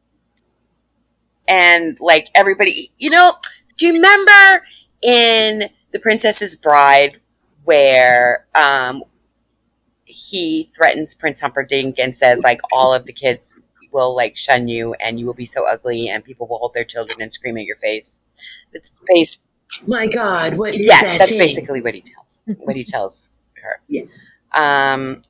[1.48, 3.34] and like everybody, you know,
[3.76, 4.64] do you remember
[5.02, 7.20] in The Princess's Bride
[7.64, 9.02] where um,
[10.12, 13.58] he threatens Prince Humperdinck and says like all of the kids
[13.92, 16.84] will like shun you and you will be so ugly and people will hold their
[16.84, 18.20] children and scream at your face.
[18.72, 19.42] That's face.
[19.86, 21.38] My God, what Yes, that that's thing?
[21.40, 22.44] basically what he tells.
[22.58, 23.30] What he tells
[23.62, 23.80] her.
[23.88, 24.02] Yeah.
[24.54, 25.22] Um.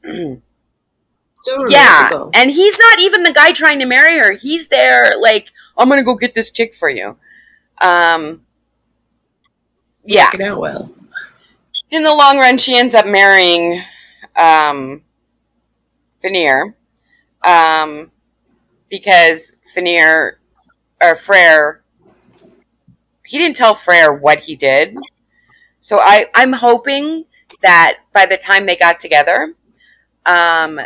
[1.34, 4.32] so Yeah, and he's not even the guy trying to marry her.
[4.32, 7.16] He's there like I'm gonna go get this chick for you.
[7.80, 8.42] Um.
[10.04, 10.26] Yeah.
[10.32, 10.90] Working out well.
[11.90, 13.80] in the long run, she ends up marrying
[14.36, 15.02] um,
[16.22, 16.74] Fenir
[17.44, 18.10] um,
[18.90, 20.38] because Fenir
[21.00, 21.82] or Freyr,
[23.24, 24.96] he didn't tell Freyr what he did.
[25.80, 27.24] So I, I'm hoping
[27.62, 29.54] that by the time they got together,
[30.26, 30.80] um,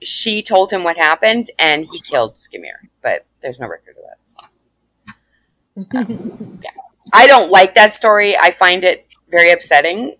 [0.00, 2.88] she told him what happened and he killed Skimir.
[3.02, 5.90] But there's no record of that.
[5.92, 6.58] So.
[7.12, 8.36] I don't like that story.
[8.36, 10.16] I find it very upsetting.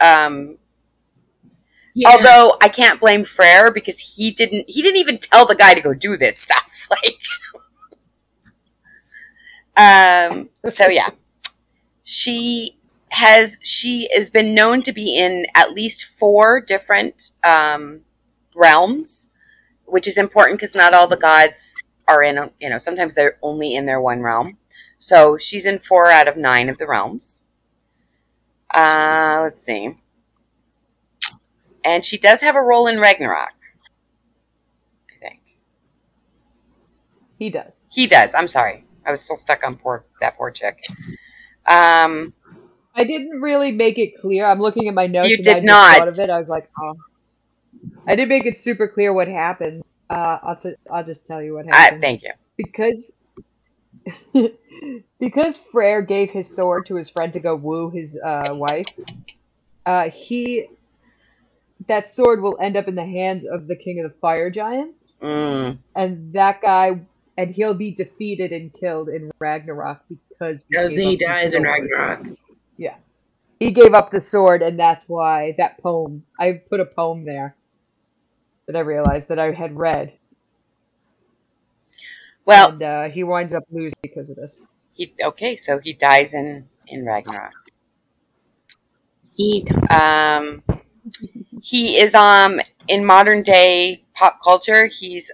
[0.00, 0.58] Um,
[1.94, 2.10] Yeah.
[2.10, 5.80] Although I can't blame Freyr because he didn't he didn't even tell the guy to
[5.82, 6.68] go do this stuff.
[6.90, 7.16] Like
[9.76, 11.08] um so yeah.
[12.04, 12.76] She
[13.10, 18.02] has she has been known to be in at least four different um
[18.56, 19.30] realms,
[19.86, 23.74] which is important because not all the gods are in you know, sometimes they're only
[23.74, 24.54] in their one realm.
[24.98, 27.42] So she's in four out of nine of the realms.
[28.74, 29.96] Uh let's see
[31.84, 33.52] and she does have a role in Ragnarok.
[35.10, 35.40] I think
[37.38, 37.86] He does.
[37.92, 38.34] he does.
[38.34, 40.78] I'm sorry, I was still stuck on poor that poor chick.
[41.66, 42.32] Um,
[42.94, 44.44] I didn't really make it clear.
[44.46, 45.30] I'm looking at my notes.
[45.30, 45.96] You did I not.
[45.98, 46.30] Thought of it.
[46.30, 46.94] I was like, oh.
[48.06, 49.82] I didn't make it super clear what happened.
[50.10, 52.02] Uh, I'll t- I'll just tell you what I, happened.
[52.02, 52.30] thank you.
[52.56, 53.16] because
[55.20, 58.86] because Freyr gave his sword to his friend to go woo his uh, wife.
[59.86, 60.66] Uh, he
[61.88, 65.18] that sword will end up in the hands of the king of the fire giants,
[65.22, 67.00] Mm, and that guy,
[67.36, 72.20] and he'll be defeated and killed in Ragnarok because he, he dies in Ragnarok.
[72.76, 72.96] Yeah,
[73.60, 76.24] He gave up the sword, and that's why that poem.
[76.38, 77.56] I put a poem there
[78.66, 80.12] that I realized that I had read,
[82.44, 84.66] well, and uh, he winds up losing because of this.
[84.94, 85.56] he okay.
[85.56, 87.52] So he dies in in Ragnarok.
[89.34, 90.62] He Um,
[91.62, 94.86] he is um in modern day pop culture.
[94.86, 95.32] He's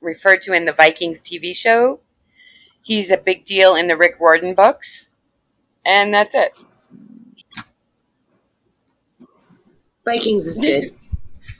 [0.00, 2.00] referred to in the Vikings TV show.
[2.82, 5.12] He's a big deal in the Rick Riordan books,
[5.86, 6.64] and that's it.
[10.04, 10.94] Vikings is good.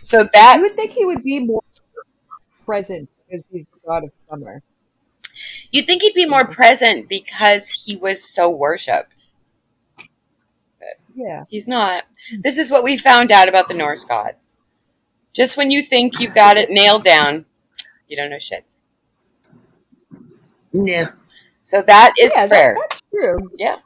[0.03, 1.63] So that You would think he would be more
[2.65, 4.63] present because he's the god of summer.
[5.71, 9.31] You'd think he'd be more present because he was so worshipped.
[11.15, 11.45] Yeah.
[11.49, 12.05] He's not.
[12.41, 14.61] This is what we found out about the Norse gods.
[15.33, 17.45] Just when you think you've got it nailed down,
[18.09, 18.75] you don't know shit.
[20.73, 21.09] No.
[21.63, 22.75] So that is yeah, fair.
[22.75, 23.39] that, that's true.
[23.59, 23.77] yeah.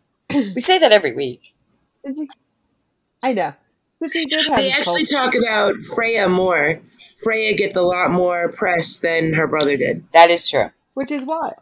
[0.55, 1.55] We say that every week.
[3.23, 3.55] I know.
[4.01, 6.81] Did have They actually cult- talk about Freya more.
[7.19, 10.05] Freya gets a lot more press than her brother did.
[10.13, 10.71] That is true.
[10.95, 11.55] which is wild,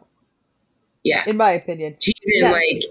[1.03, 1.23] Yeah.
[1.27, 1.95] in my opinion.
[1.99, 2.51] She's in Yeah.
[2.51, 2.83] like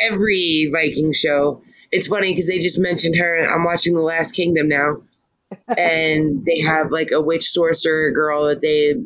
[0.00, 1.62] every Viking show.
[1.94, 3.40] It's funny because they just mentioned her.
[3.40, 5.02] I'm watching The Last Kingdom now,
[5.78, 9.04] and they have like a witch sorcerer girl that they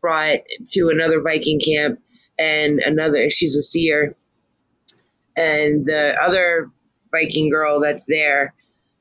[0.00, 0.38] brought
[0.74, 1.98] to another Viking camp,
[2.38, 4.14] and another she's a seer,
[5.36, 6.70] and the other
[7.10, 8.54] Viking girl that's there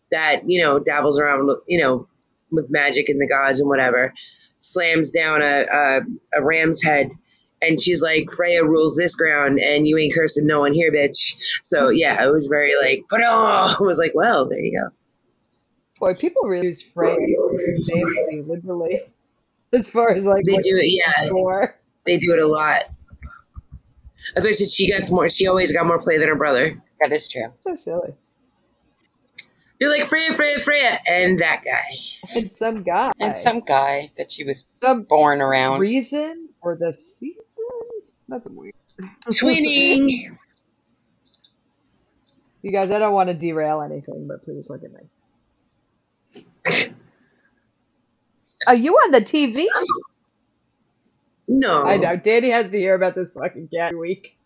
[0.09, 2.07] that you know dabbles around, with, you know,
[2.51, 4.15] with magic and the gods and whatever,
[4.57, 6.01] slams down a a,
[6.33, 7.11] a ram's head
[7.61, 11.37] And she's like, Freya rules this ground, and you ain't cursing no one here, bitch.
[11.61, 14.95] So yeah, it was very like, but oh, I was like, well, there you go.
[15.99, 19.01] Boy, people really use Freya pretty liberally
[19.73, 21.29] as far as like They do it, yeah.
[21.29, 21.75] for.
[22.05, 22.83] They do it a lot.
[24.35, 25.27] As I said, she gets more.
[25.29, 26.81] She always got more play than her brother.
[27.01, 27.51] That is true.
[27.57, 28.13] So silly.
[29.79, 31.85] You're like Freya, Freya, Freya, and that guy.
[32.35, 35.79] And some guy, And some guy that she was some born around.
[35.79, 37.65] reason for the season.
[38.27, 38.73] That's weird.
[39.25, 40.09] Twinning.
[42.61, 44.99] You guys, I don't want to derail anything, but please look at me.
[48.67, 49.65] Are you on the TV?
[51.47, 51.83] No.
[51.83, 52.15] I know.
[52.17, 54.37] Danny has to hear about this fucking cat week.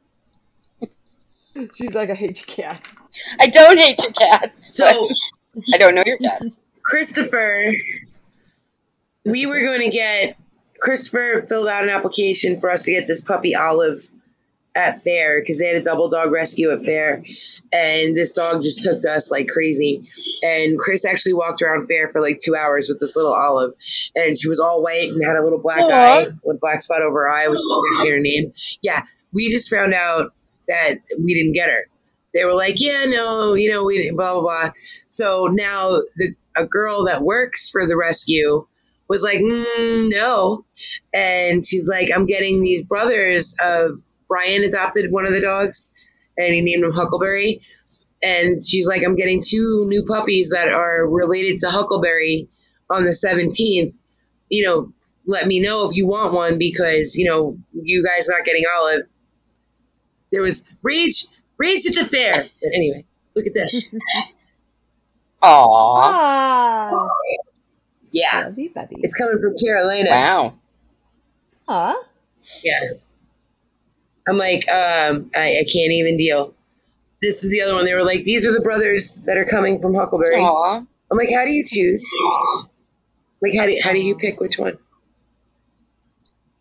[1.73, 2.95] She's like, I hate your cats.
[3.39, 4.76] I don't hate your cats.
[4.76, 4.86] So
[5.73, 6.60] I don't know your cats.
[6.84, 7.73] Christopher,
[9.23, 10.38] we were going to get
[10.84, 14.06] Christopher filled out an application for us to get this puppy Olive
[14.76, 17.24] at fair because they had a double dog rescue at fair,
[17.72, 20.10] and this dog just took to us like crazy.
[20.43, 23.72] And Chris actually walked around fair for like two hours with this little Olive,
[24.13, 25.89] and she was all white and had a little black Aw.
[25.89, 28.50] eye, with black spot over her eye, which is her name.
[28.82, 30.34] Yeah, we just found out
[30.67, 31.88] that we didn't get her.
[32.34, 34.72] They were like, yeah, no, you know, we didn't, blah blah blah.
[35.08, 38.67] So now the a girl that works for the rescue
[39.13, 40.65] was like, mm, no,
[41.13, 45.93] and she's like, I'm getting these brothers of Brian adopted one of the dogs,
[46.36, 47.62] and he named him Huckleberry.
[48.23, 52.49] And she's like, I'm getting two new puppies that are related to Huckleberry
[52.89, 53.93] on the 17th.
[54.49, 54.93] You know,
[55.28, 59.02] let me know if you want one because you know you guys not getting Olive.
[60.32, 61.26] There was rage,
[61.58, 62.34] rage at the fair.
[62.34, 63.93] But anyway, look at this.
[65.43, 66.02] Aw.
[66.02, 67.08] Ah,
[68.13, 68.95] Yeah, buddy, buddy.
[68.99, 70.10] it's coming from Carolina.
[70.12, 70.54] Wow.
[71.67, 71.95] Huh?
[72.63, 72.80] Yeah.
[74.28, 76.54] I'm like, um, I, I can't even deal.
[77.21, 77.86] This is the other one.
[77.86, 80.36] They were like, these are the brothers that are coming from Huckleberry.
[80.36, 80.86] Aw.
[81.12, 82.08] I'm like, how do you choose?
[83.41, 84.78] Like, how do how do you pick which one?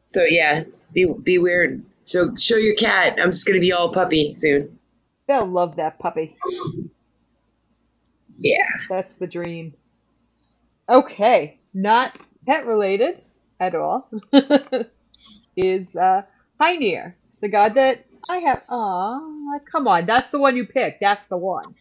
[0.07, 0.62] So yeah,
[0.93, 1.85] be be weird.
[2.03, 3.19] So show your cat.
[3.21, 4.79] I'm just gonna be all puppy soon.
[5.29, 6.35] They'll love that puppy.
[8.37, 8.67] Yeah.
[8.88, 9.75] That's the dream.
[10.88, 12.14] Okay, not
[12.47, 13.23] pet related
[13.61, 14.09] at all.
[15.57, 16.23] is uh
[16.61, 18.62] Hynir, the god that I have.
[18.68, 21.01] Aw, come on, that's the one you picked.
[21.01, 21.75] That's the one.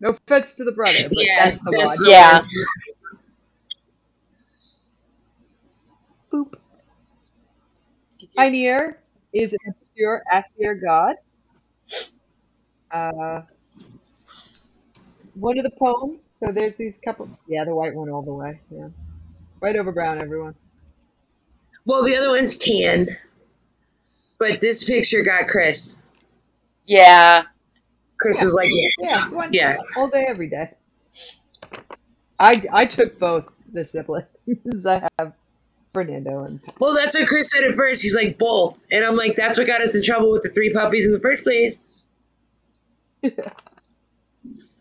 [0.00, 2.10] No offense to the brother, but Yeah, that's the that's one.
[2.10, 2.40] Yeah.
[6.32, 6.54] Boop.
[8.38, 8.96] Hynir
[9.32, 11.16] is an obscure Asir god.
[12.90, 13.42] Uh,
[15.38, 16.22] one of the poems.
[16.24, 17.26] So there's these couple.
[17.46, 18.60] Yeah, the white one all the way.
[18.70, 18.88] Yeah,
[19.60, 20.54] white over brown, everyone.
[21.84, 23.06] Well, the other one's tan,
[24.38, 26.04] but this picture got Chris.
[26.86, 27.44] Yeah.
[28.18, 29.08] Chris was like, yeah.
[29.08, 29.76] Yeah, one, Yeah.
[29.96, 30.72] all day, every day.
[32.38, 34.26] I I took both the siblings.
[34.86, 35.34] I have
[35.90, 38.02] Fernando and Well, that's what Chris said at first.
[38.02, 38.84] He's like, both.
[38.90, 41.20] And I'm like, that's what got us in trouble with the three puppies in the
[41.20, 41.80] first place.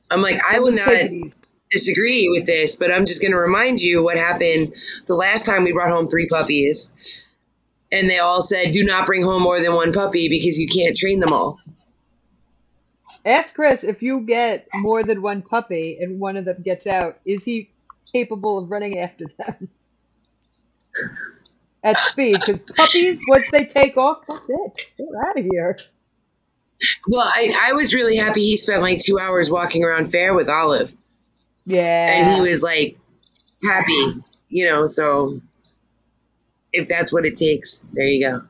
[0.09, 1.31] I'm like, I will not
[1.69, 4.73] disagree with this, but I'm just going to remind you what happened
[5.05, 6.93] the last time we brought home three puppies.
[7.91, 10.95] And they all said, do not bring home more than one puppy because you can't
[10.95, 11.59] train them all.
[13.25, 17.19] Ask Chris if you get more than one puppy and one of them gets out,
[17.25, 17.69] is he
[18.11, 19.69] capable of running after them
[21.83, 22.37] at speed?
[22.39, 24.93] Because puppies, once they take off, that's it.
[24.99, 25.77] They're out of here.
[27.07, 30.49] Well, I, I was really happy he spent like two hours walking around fair with
[30.49, 30.93] Olive.
[31.65, 32.11] Yeah.
[32.13, 32.97] And he was like
[33.63, 34.11] happy,
[34.49, 35.31] you know, so
[36.71, 38.41] if that's what it takes, there you go.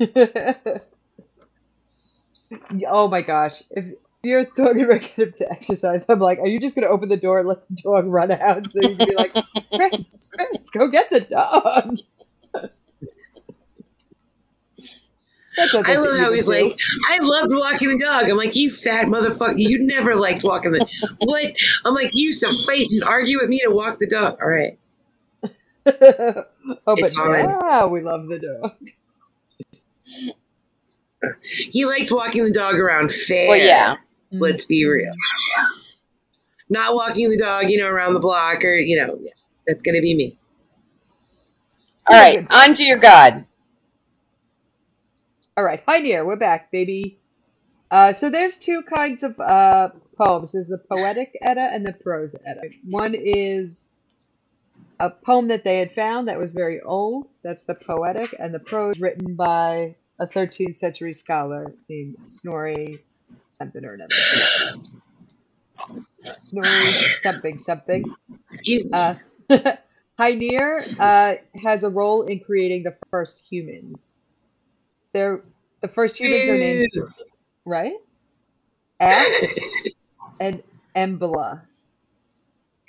[2.88, 3.62] oh my gosh.
[3.70, 3.86] If
[4.22, 7.08] you're dog and get him to exercise, I'm like, are you just going to open
[7.08, 9.32] the door and let the dog run out so you can be like,
[9.74, 11.98] Chris, Chris, go get the dog?
[12.52, 12.72] That sounds
[15.56, 16.52] I love how he's do.
[16.52, 16.78] like,
[17.10, 18.28] I loved walking the dog.
[18.28, 21.54] I'm like, you fat motherfucker, you never liked walking the what?
[21.84, 24.38] I'm like, you used to fight and argue with me to walk the dog.
[24.40, 24.78] All right.
[25.86, 26.44] oh,
[26.86, 27.58] but It's on.
[27.60, 28.72] now we love the dog.
[31.70, 33.48] He liked walking the dog around fair.
[33.48, 33.96] Well, yeah.
[34.30, 34.90] Let's be mm-hmm.
[34.90, 35.12] real.
[36.68, 39.32] Not walking the dog, you know, around the block or, you know, yeah,
[39.66, 40.38] that's going to be me.
[42.08, 42.46] All right.
[42.52, 43.46] On to your God.
[45.56, 47.20] All right, hi dear, we're back, baby.
[47.88, 50.50] Uh, so there's two kinds of uh, poems.
[50.50, 52.62] There's the poetic Edda and the prose Edda.
[52.90, 53.92] One is
[54.98, 57.28] a poem that they had found that was very old.
[57.44, 62.98] That's the poetic, and the prose written by a 13th century scholar named Snorri
[63.50, 64.12] something or another.
[66.20, 66.68] Snorri
[67.22, 68.02] something something.
[68.42, 68.90] Excuse me.
[68.92, 69.14] Uh,
[70.18, 74.24] Hynir uh, has a role in creating the first humans.
[75.14, 75.42] They're
[75.80, 76.88] the first humans are named
[77.64, 77.94] right.
[79.00, 79.44] Ass
[80.40, 80.62] and
[80.94, 81.62] Embla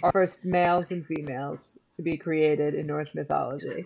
[0.03, 3.85] are first males and females to be created in Norse mythology.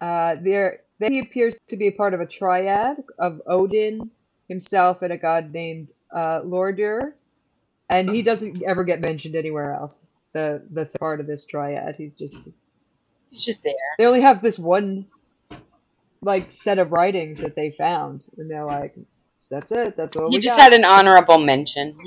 [0.00, 4.10] Uh, there, then he appears to be a part of a triad of Odin
[4.48, 7.12] himself and a god named uh, Lordur,
[7.88, 10.18] and he doesn't ever get mentioned anywhere else.
[10.32, 12.48] The the part of this triad, he's just
[13.30, 13.74] He's just there.
[13.98, 15.06] they only have this one
[16.22, 18.94] like set of writings that they found, and they're like,
[19.50, 19.96] "That's it.
[19.96, 21.96] That's all He we just got." had an honorable mention.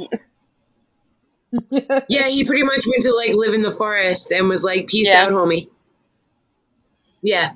[2.07, 5.09] Yeah, he pretty much went to like live in the forest and was like, "Peace
[5.09, 5.13] Yeah.
[5.13, 5.69] out, homie."
[7.21, 7.53] Yeah,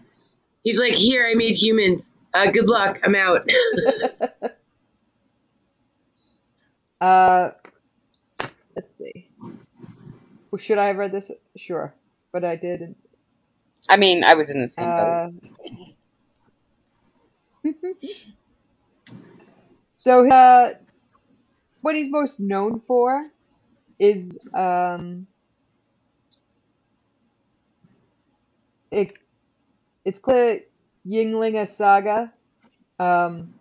[0.64, 2.18] he's like, "Here, I made humans.
[2.34, 2.99] Uh, good luck.
[3.03, 3.49] I'm out."
[7.01, 7.51] Uh,
[8.76, 9.28] let's see.
[10.51, 11.32] Well, should I have read this?
[11.58, 11.93] Sure,
[12.32, 12.97] but I didn't.
[13.89, 15.18] I mean, I was in the same boat.
[15.18, 15.30] Uh,
[19.97, 20.70] so, uh,
[21.82, 23.22] what he's most known for
[23.99, 25.28] is um,
[28.91, 29.18] it,
[30.03, 30.63] it's called the
[31.07, 32.32] Ynglinga Saga.
[32.99, 33.53] Um,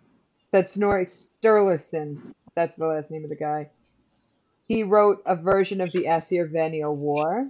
[0.51, 2.33] that's Snorri Sturluson.
[2.55, 3.69] That's the last name of the guy.
[4.67, 7.47] He wrote a version of the Asir Vanir War.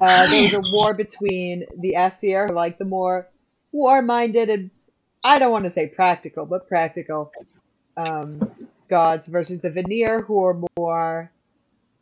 [0.00, 3.28] Uh, there was a war between the Asir, like the more
[3.72, 4.70] war-minded and
[5.24, 7.32] I don't want to say practical, but practical
[7.96, 8.50] um,
[8.88, 11.30] gods versus the Vanir who are more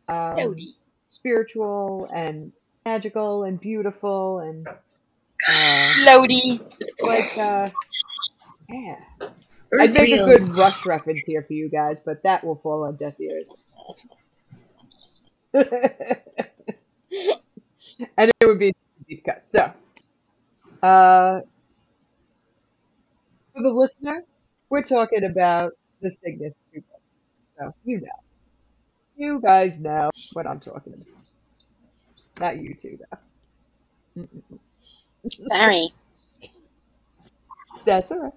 [0.09, 0.57] um,
[1.07, 2.53] spiritual and
[2.85, 6.61] magical and beautiful and uh, Floaty.
[7.03, 7.69] like uh,
[8.69, 9.29] yeah.
[9.79, 12.97] I'd make a good rush reference here for you guys, but that will fall on
[12.97, 13.65] deaf ears.
[15.55, 15.67] and
[18.19, 19.49] it would be a deep cut.
[19.49, 19.73] So,
[20.83, 21.41] uh,
[23.55, 24.25] for the listener,
[24.69, 27.03] we're talking about the Cygnus 2 books.
[27.59, 28.09] So, you know.
[29.17, 31.07] You guys know what I'm talking about.
[32.41, 34.23] Not you two, though.
[34.23, 34.59] Mm-mm.
[35.47, 35.91] Sorry.
[37.85, 38.33] That's all right.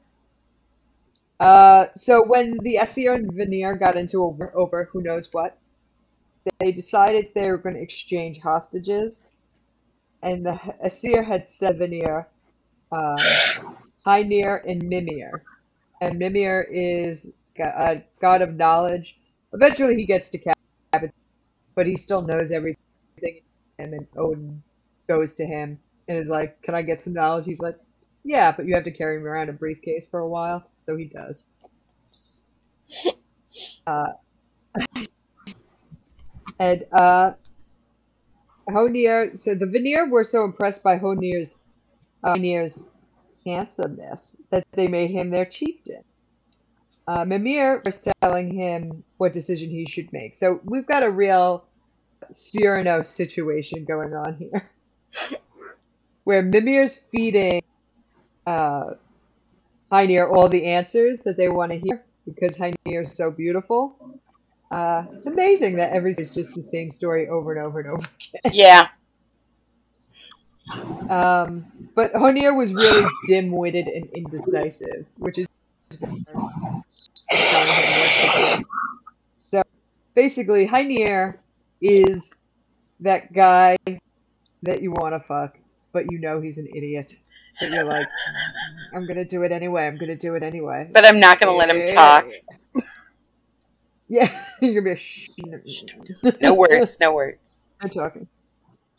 [1.39, 5.57] Uh, so when the Aesir and Vanir got into over, over who knows what,
[6.59, 9.37] they decided they were going to exchange hostages,
[10.21, 12.27] and the Aesir had said Vanir,
[12.91, 13.17] um,
[14.05, 15.43] Hynir and Mimir,
[16.01, 19.19] and Mimir is a god of knowledge.
[19.53, 21.13] Eventually, he gets decapitated,
[21.75, 22.79] but he still knows everything.
[23.79, 24.63] And then Odin
[25.07, 27.77] goes to him and is like, "Can I get some knowledge?" He's like,
[28.23, 31.05] "Yeah, but you have to carry him around a briefcase for a while." So he
[31.05, 31.49] does.
[33.85, 34.13] Uh,
[36.59, 37.33] and uh,
[38.67, 41.59] Honir, so the Vanir were so impressed by Honir's
[42.23, 42.89] uh, Honir's
[43.45, 46.03] handsomeness that they made him their chieftain.
[47.07, 50.35] Uh, Mimir was telling him what decision he should make.
[50.35, 51.65] So we've got a real
[52.31, 54.69] Cyrano situation going on here,
[56.23, 57.63] where Mimir's feeding
[58.45, 58.91] uh,
[59.91, 63.95] Hynir all the answers that they want to hear because Hynir is so beautiful.
[64.71, 68.07] Uh, it's amazing that every is just the same story over and over and over
[68.15, 68.53] again.
[68.53, 68.87] Yeah.
[71.09, 75.47] Um, but Honir was really dim-witted and indecisive, which is
[79.37, 79.61] so
[80.15, 81.37] basically Hynir
[81.81, 82.35] is
[83.01, 83.77] that guy
[84.63, 85.57] that you want to fuck,
[85.91, 87.19] but you know he's an idiot.
[87.59, 88.07] But you're like,
[88.93, 89.85] I'm gonna do it anyway.
[89.85, 90.89] I'm gonna do it anyway.
[90.91, 92.25] But I'm not going to let him talk.
[94.07, 94.27] Yeah,
[94.61, 95.29] you're gonna be a shh.
[96.41, 96.97] No words.
[96.99, 97.67] No words.
[97.81, 98.27] I'm talking.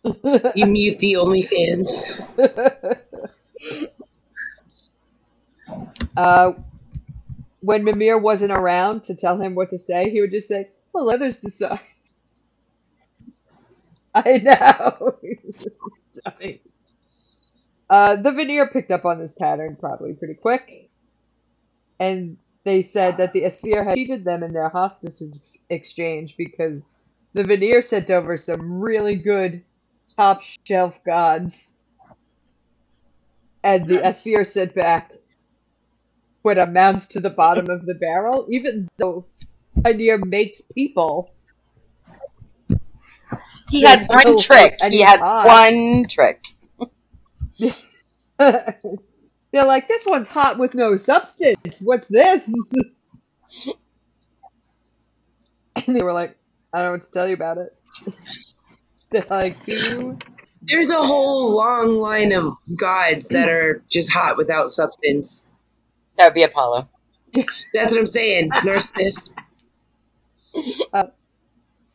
[0.54, 2.20] You mute the OnlyFans.
[6.16, 6.52] uh,
[7.60, 11.10] when Mimir wasn't around to tell him what to say, he would just say, "Well,
[11.10, 11.80] others decide."
[14.14, 15.18] I know.
[17.88, 20.90] Uh, the Vanir picked up on this pattern probably pretty quick,
[21.98, 26.94] and they said that the Asir had cheated them in their hostage ex- exchange because
[27.32, 29.64] the Vanir sent over some really good
[30.06, 31.80] top shelf gods,
[33.62, 35.12] and the Asir sent back
[36.42, 39.24] what amounts to the bottom of the barrel, even though
[39.78, 41.30] Hynir makes people.
[43.70, 44.76] He had one trick.
[44.90, 45.46] He had hot.
[45.46, 46.44] one trick.
[48.38, 51.80] They're like, this one's hot with no substance.
[51.82, 52.74] What's this?
[55.86, 56.36] And they were like,
[56.72, 57.76] I don't know what to tell you about it.
[59.14, 60.18] They're like, two.
[60.60, 65.48] There's a whole long line of gods that are just hot without substance.
[66.16, 66.88] That would be Apollo.
[67.72, 68.50] That's what I'm saying.
[68.64, 69.36] Narcissus.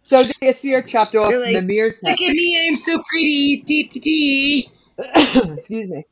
[0.02, 2.12] So the Asir chopped off They're like, Mimir's head.
[2.12, 3.64] Look at me, I'm so pretty.
[3.66, 4.70] Dee, dee, dee.
[4.98, 6.06] Excuse me.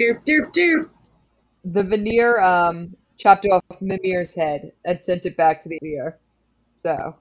[0.00, 0.88] Derp, derp, derp.
[1.66, 6.18] The Vanir um, chopped off Mimir's head and sent it back to the Asir.
[6.74, 7.16] So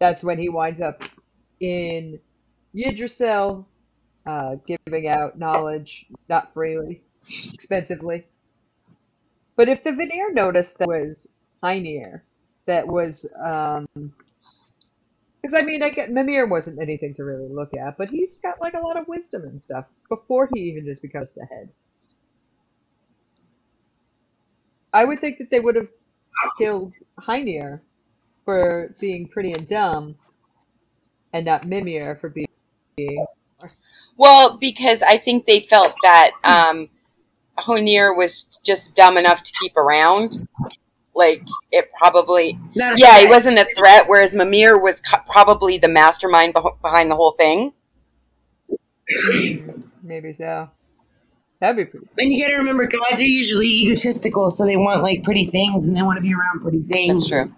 [0.00, 1.04] that's when he winds up
[1.60, 2.20] in
[2.74, 3.66] Yggdrasil,
[4.26, 8.26] uh, giving out knowledge, not freely, expensively.
[9.56, 12.22] But if the Vanir noticed that was Heinir,
[12.66, 17.96] that was, um, because I mean, I get Mimir wasn't anything to really look at,
[17.96, 21.34] but he's got like a lot of wisdom and stuff before he even just becomes
[21.34, 21.70] the head.
[24.92, 25.88] I would think that they would have
[26.58, 27.80] killed Heinir
[28.44, 30.16] for being pretty and dumb,
[31.32, 33.26] and not Mimir for being.
[34.16, 36.88] Well, because I think they felt that um,
[37.58, 40.46] Honir was just dumb enough to keep around.
[41.14, 44.08] Like it probably, Not a yeah, he wasn't a threat.
[44.08, 47.72] Whereas Mimir was co- probably the mastermind beh- behind the whole thing.
[50.02, 50.70] Maybe so.
[51.60, 52.06] That'd be pretty.
[52.18, 55.96] And you gotta remember, gods are usually egotistical, so they want like pretty things and
[55.96, 57.28] they want to be around pretty things.
[57.28, 57.54] That's true.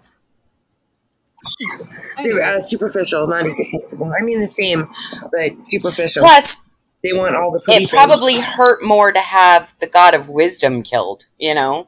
[2.17, 4.11] They're uh, superficial, not egotistical.
[4.13, 4.87] I mean the same,
[5.31, 6.23] but superficial.
[6.23, 6.61] Plus,
[7.03, 8.45] They want all the pretty it probably things.
[8.45, 11.23] hurt more to have the god of wisdom killed.
[11.39, 11.87] You know.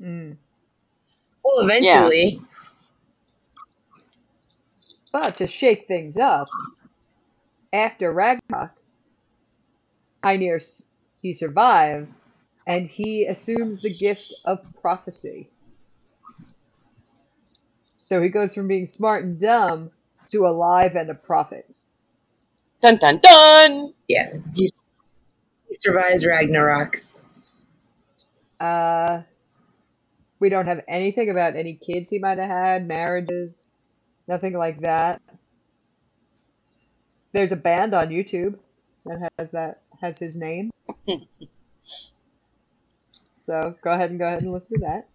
[0.00, 0.36] Mm.
[1.44, 2.40] Well, eventually.
[5.12, 6.46] But to shake things up,
[7.72, 8.70] after Ragnarok,
[10.24, 10.88] Heinir s-
[11.22, 12.22] he survives,
[12.66, 15.48] and he assumes the gift of prophecy.
[18.06, 19.90] So he goes from being smart and dumb
[20.28, 21.68] to alive and a prophet.
[22.80, 23.94] Dun dun dun.
[24.06, 24.32] Yeah.
[24.54, 24.70] He,
[25.66, 27.24] he survives Ragnarok's.
[28.60, 29.22] Uh,
[30.38, 33.74] we don't have anything about any kids he might have had, marriages,
[34.28, 35.20] nothing like that.
[37.32, 38.56] There's a band on YouTube
[39.04, 40.70] that has that has his name.
[43.36, 45.08] so go ahead and go ahead and listen to that.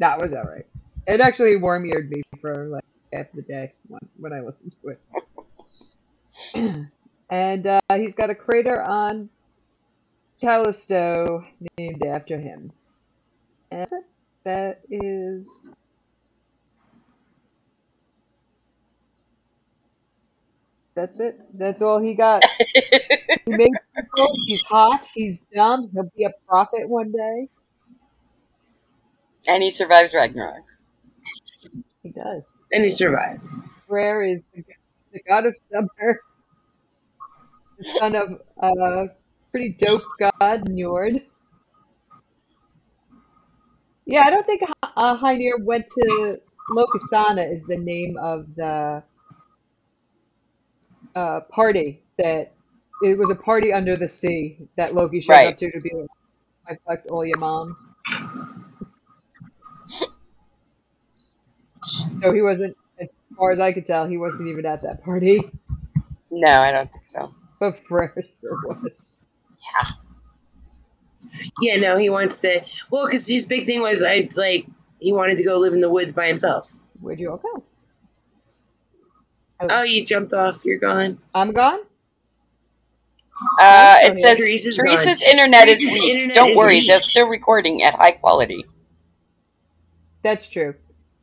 [0.00, 0.66] That was alright.
[1.10, 4.96] It actually worm eared me for like half the day when, when I listened to
[6.54, 6.86] it.
[7.30, 9.28] and uh, he's got a crater on
[10.40, 11.44] Callisto
[11.76, 12.70] named after him.
[13.72, 14.04] And that's it.
[14.44, 15.66] That is.
[20.94, 21.40] That's it.
[21.54, 22.44] That's all he got.
[22.74, 24.28] he made people.
[24.46, 25.08] He's hot.
[25.12, 25.90] He's dumb.
[25.92, 27.48] He'll be a prophet one day.
[29.48, 30.69] And he survives Ragnarok.
[32.02, 32.56] He does.
[32.72, 33.62] And he survives.
[33.88, 34.62] Freyr is the,
[35.28, 36.20] god of summer,
[37.78, 39.06] the son of a
[39.50, 41.20] pretty dope god, Njord.
[44.06, 44.62] Yeah, I don't think
[44.96, 46.40] uh, Heinir went to
[46.70, 49.02] Lokasenna is the name of the
[51.14, 52.52] uh, party that
[53.02, 55.48] it was a party under the sea that Loki showed Right.
[55.48, 56.08] up to to be like,
[56.68, 57.94] I fucked all your moms.
[61.90, 65.38] So he wasn't, as far as I could tell, he wasn't even at that party.
[66.30, 67.34] No, I don't think so.
[67.58, 69.26] But Freyr sure was.
[69.74, 69.90] Yeah,
[71.60, 72.64] Yeah, no, he wants to.
[72.90, 74.66] Well, because his big thing was, I like,
[74.98, 76.70] he wanted to go live in the woods by himself.
[77.00, 77.62] Where'd you all go?
[79.62, 80.64] Oh, you jumped off.
[80.64, 81.18] You're gone.
[81.34, 81.80] I'm gone?
[83.60, 84.12] Uh, Okay.
[84.14, 85.30] it says Teresa's Teresa's, gone.
[85.30, 86.10] internet is weak.
[86.14, 86.88] internet Don't is worry, weak.
[86.88, 88.64] they're still recording at high quality.
[90.22, 90.74] That's true.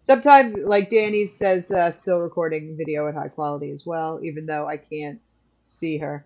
[0.08, 4.66] Sometimes, like Danny says, uh, still recording video at high quality as well, even though
[4.66, 5.20] I can't
[5.60, 6.26] see her.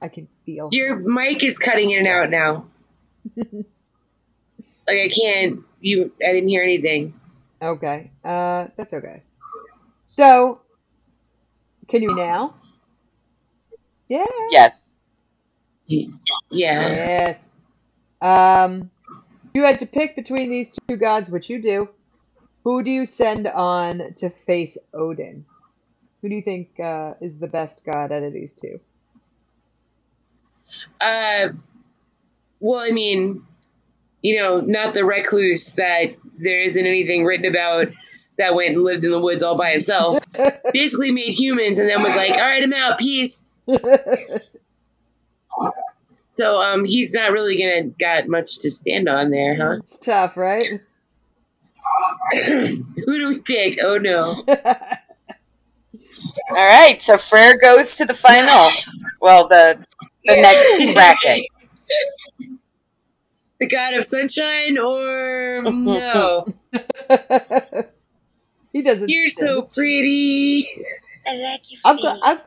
[0.00, 0.70] I can feel.
[0.72, 2.68] Your mic is cutting in and out now.
[3.36, 3.66] like
[4.88, 5.60] I can't.
[5.82, 6.10] You.
[6.26, 7.20] I didn't hear anything.
[7.60, 8.10] Okay.
[8.24, 9.22] Uh, that's okay.
[10.04, 10.62] So,
[11.86, 12.54] can you now?
[14.08, 14.24] Yeah.
[14.52, 14.94] Yes.
[15.84, 16.08] Yeah.
[16.50, 17.62] Yes.
[18.22, 18.90] Um,
[19.54, 21.88] you had to pick between these two gods, which you do.
[22.64, 25.46] Who do you send on to face Odin?
[26.20, 28.80] Who do you think uh, is the best god out of these two?
[31.00, 31.48] Uh.
[32.62, 33.46] Well, I mean,
[34.20, 37.88] you know, not the recluse that there isn't anything written about
[38.36, 40.18] that went and lived in the woods all by himself.
[40.72, 43.46] Basically made humans and then was like, all right, I'm out, peace.
[46.10, 49.76] So um, he's not really gonna got much to stand on there, huh?
[49.78, 50.64] it's tough, right?
[52.32, 53.76] Who do we pick?
[53.82, 54.22] Oh no.
[56.50, 58.68] All right, so Freyr goes to the final.
[59.20, 59.86] Well, the
[60.24, 61.42] the next bracket.
[63.60, 66.46] The god of sunshine or no?
[68.72, 69.10] he doesn't.
[69.10, 70.66] You're so pretty.
[71.26, 72.38] I like your I'm, I'm,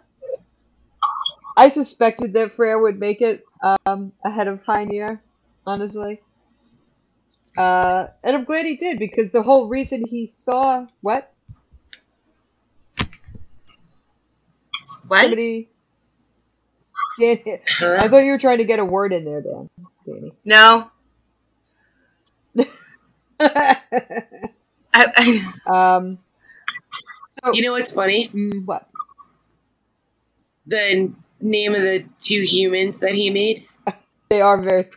[1.56, 3.46] I suspected that Freyr would make it
[3.86, 5.20] um, ahead of Heinir,
[5.66, 6.22] honestly.
[7.58, 11.32] Uh, and I'm glad he did because the whole reason he saw what
[15.08, 15.22] What?
[15.22, 15.70] somebody.
[17.20, 17.60] Danny,
[17.98, 19.68] I thought you were trying to get a word in there, Dan.
[20.06, 20.34] Danny.
[20.46, 20.92] No.
[23.40, 23.78] I,
[24.94, 26.20] I, um.
[27.44, 28.32] So, You know what's funny?
[28.34, 28.90] mm, what?
[30.68, 33.68] The name of the two humans that he made.
[34.30, 34.88] They are very.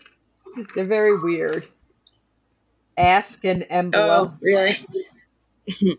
[0.74, 1.62] They're very weird.
[2.97, 3.92] Ask and Embla.
[3.94, 4.70] Oh, really?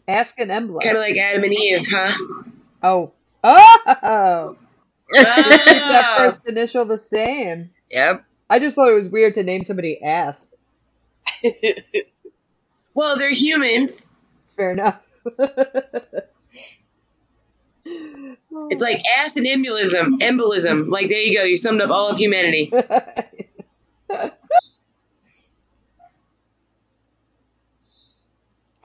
[0.08, 0.82] Ask and Embla.
[0.82, 2.18] Kind of like Adam and Eve, huh?
[2.82, 3.12] Oh.
[3.44, 4.58] Oh!
[5.12, 6.16] that Oh.
[6.18, 7.70] first initial the same.
[7.92, 8.26] yep.
[8.50, 10.54] I just thought it was weird to name somebody Ask.
[12.96, 14.16] Well, they're humans.
[14.42, 15.06] It's fair enough.
[18.70, 20.20] It's like ass and embolism.
[20.20, 20.88] Embolism.
[20.90, 21.44] Like there you go.
[21.44, 22.72] You summed up all of humanity.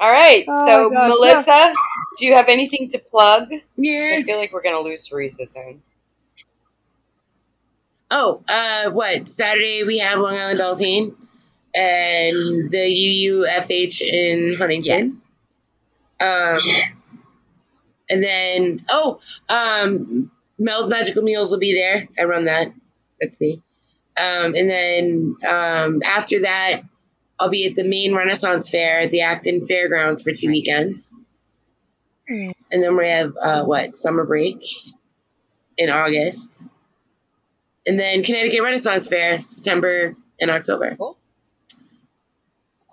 [0.00, 1.72] All right, Oh so gosh, Melissa,
[2.18, 3.48] do you have anything to plug?
[3.50, 5.80] 'Cause I feel like we're gonna lose Teresa soon.
[8.10, 9.28] Oh, uh, what?
[9.28, 11.16] Saturday we have Long Island Dolphin
[11.72, 12.88] and the
[13.28, 15.08] UUFH in Huntington.
[15.08, 15.30] Yes.
[16.20, 16.58] Um,
[18.12, 22.06] and then, oh, um, Mel's Magical Meals will be there.
[22.18, 22.72] I run that.
[23.20, 23.62] That's me.
[24.20, 26.82] Um, and then um, after that,
[27.40, 30.54] I'll be at the main Renaissance Fair at the Acton Fairgrounds for two Nice.
[30.54, 31.18] weekends.
[32.72, 34.62] And then we have, uh, what, summer break
[35.76, 36.68] in August.
[37.86, 41.18] And then Connecticut Renaissance Fair, September and October Cool.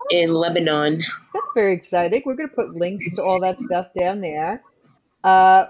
[0.09, 1.03] in Lebanon.
[1.33, 2.23] That's very exciting.
[2.25, 4.63] We're going to put links to all that stuff down there.
[5.23, 5.65] Uh,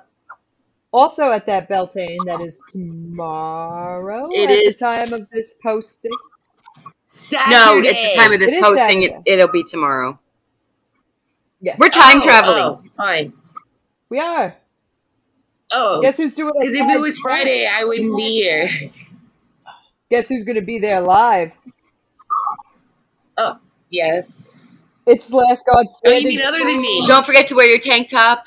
[0.92, 6.12] also at that Beltane, that is tomorrow It at is- the time of this posting.
[7.14, 7.52] Saturday.
[7.56, 10.20] No, at the time of this It is posting, it, it'll be tomorrow.
[11.62, 12.64] Yes, We're time Oh, traveling.
[12.64, 13.34] Oh, fine.
[14.10, 14.56] we are.
[15.74, 16.60] Oh, Guess who's doing it?
[16.62, 18.70] because if it was Friday, I wouldn't be here.
[20.10, 21.56] Guess who's going to be there live?
[23.38, 24.66] Oh, yes.
[25.06, 27.04] It's Last God Oh, you mean other than me?
[27.08, 28.46] Don't forget to wear your tank top.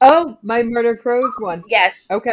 [0.00, 1.62] Oh, my Murder Crows one.
[1.68, 2.06] Yes.
[2.10, 2.30] Okay.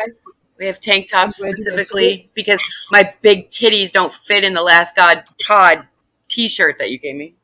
[0.57, 4.53] We have tank tops I'm glad you specifically because my big titties don't fit in
[4.53, 5.88] the Last God Pod
[6.30, 7.36] t-shirt that you gave me.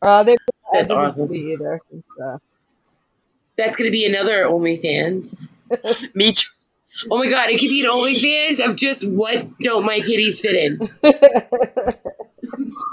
[0.00, 0.34] Uh, they
[0.72, 1.28] That's doesn't awesome.
[1.28, 1.78] be either.
[1.88, 2.38] Since, uh,
[3.56, 6.14] That's gonna be another OnlyFans.
[6.14, 6.48] Me too.
[7.10, 10.56] Oh my god, it could be an OnlyFans of just what don't my titties fit
[10.56, 10.90] in.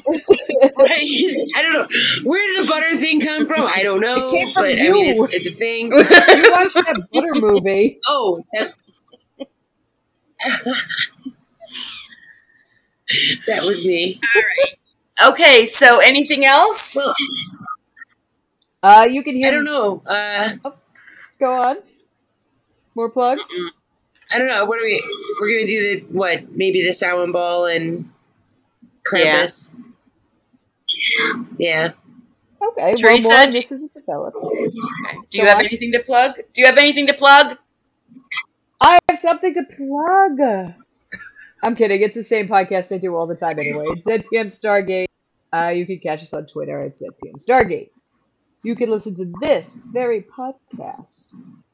[1.63, 1.89] don't know.
[2.25, 3.63] Where did the butter thing come from?
[3.63, 4.29] I don't know.
[4.29, 5.87] It came from but I mean, it's, it's a thing.
[5.93, 7.99] you watched that Butter movie.
[8.09, 8.81] Oh, that's.
[13.47, 14.21] that was me.
[15.29, 16.95] okay, so anything else?
[16.95, 17.15] Well,
[18.83, 19.49] Uh, you can hear.
[19.49, 20.03] I don't know.
[20.07, 20.51] Uh,
[21.41, 21.77] Go on.
[22.95, 23.49] More plugs.
[24.31, 24.64] I don't know.
[24.66, 25.03] What are we?
[25.41, 26.51] We're gonna do the what?
[26.53, 28.11] Maybe the Samhain Ball and
[29.11, 29.74] Krampus.
[31.18, 31.45] Yeah.
[31.59, 31.91] yeah.
[32.61, 32.95] Okay.
[32.97, 35.29] Teresa, well, more do- this as it develops.
[35.31, 35.66] Do you Go have on.
[35.66, 36.35] anything to plug?
[36.53, 37.57] Do you have anything to plug?
[38.81, 40.74] I have something to plug.
[41.62, 42.03] I'm kidding.
[42.03, 43.85] It's the same podcast I do all the time anyway.
[43.89, 45.07] It's ZPM Stargate.
[45.53, 47.91] Uh, you can catch us on Twitter at ZPM Stargate.
[48.62, 51.68] You can listen to this very podcast at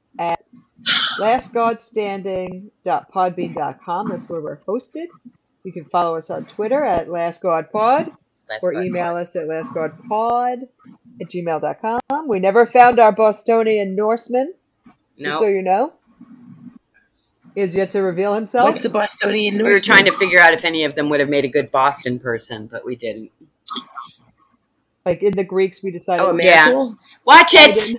[1.18, 4.08] lastgodstanding.podbean.com.
[4.08, 5.06] That's where we're hosted.
[5.64, 8.14] You can follow us on Twitter at lastgodpod
[8.48, 10.68] That's or email us at lastgodpod
[11.20, 12.00] at gmail.com.
[12.28, 14.52] We never found our Bostonian Norseman,
[15.18, 15.94] just so you know.
[17.54, 18.68] He has yet to reveal himself.
[18.68, 21.28] What's the Bostonian We were trying to figure out if any of them would have
[21.28, 23.30] made a good Boston person, but we didn't.
[25.06, 26.24] Like in the Greeks, we decided.
[26.24, 26.90] Oh, a Yeah.
[27.24, 27.96] Watch it!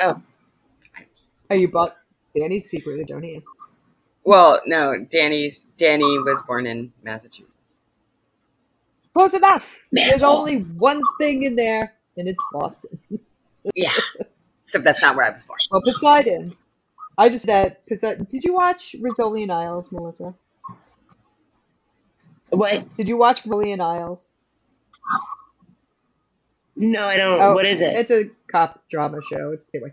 [0.00, 0.22] Oh.
[1.50, 1.94] Are you bought
[2.36, 3.42] Danny's secret, don't he?
[4.24, 7.80] Well, no, Danny's Danny was born in Massachusetts.
[9.14, 9.86] Close enough.
[9.90, 12.98] There's only one thing in there, and it's Boston.
[13.74, 13.90] Yeah,
[14.64, 15.56] except that's not where I was born.
[15.70, 16.52] Well, Poseidon.
[17.16, 18.26] I just that Poseidon.
[18.28, 20.34] Did you watch Rizzoli and Isles, Melissa?
[22.50, 22.94] What?
[22.94, 24.36] Did you watch Rizzoli and Isles?
[26.76, 27.40] No, I don't.
[27.40, 27.96] Oh, what is it?
[27.96, 29.52] It's a cop drama show.
[29.52, 29.92] It's anyway.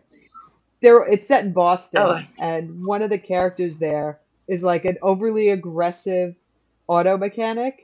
[0.81, 2.19] There, it's set in Boston, Oh.
[2.39, 6.35] and one of the characters there is like an overly aggressive
[6.87, 7.81] auto mechanic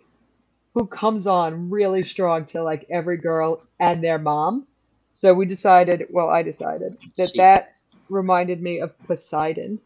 [0.76, 4.68] who comes on really strong to like every girl and their mom.
[5.14, 7.74] So we decided, well, I decided that that
[8.10, 9.80] reminded me of Poseidon.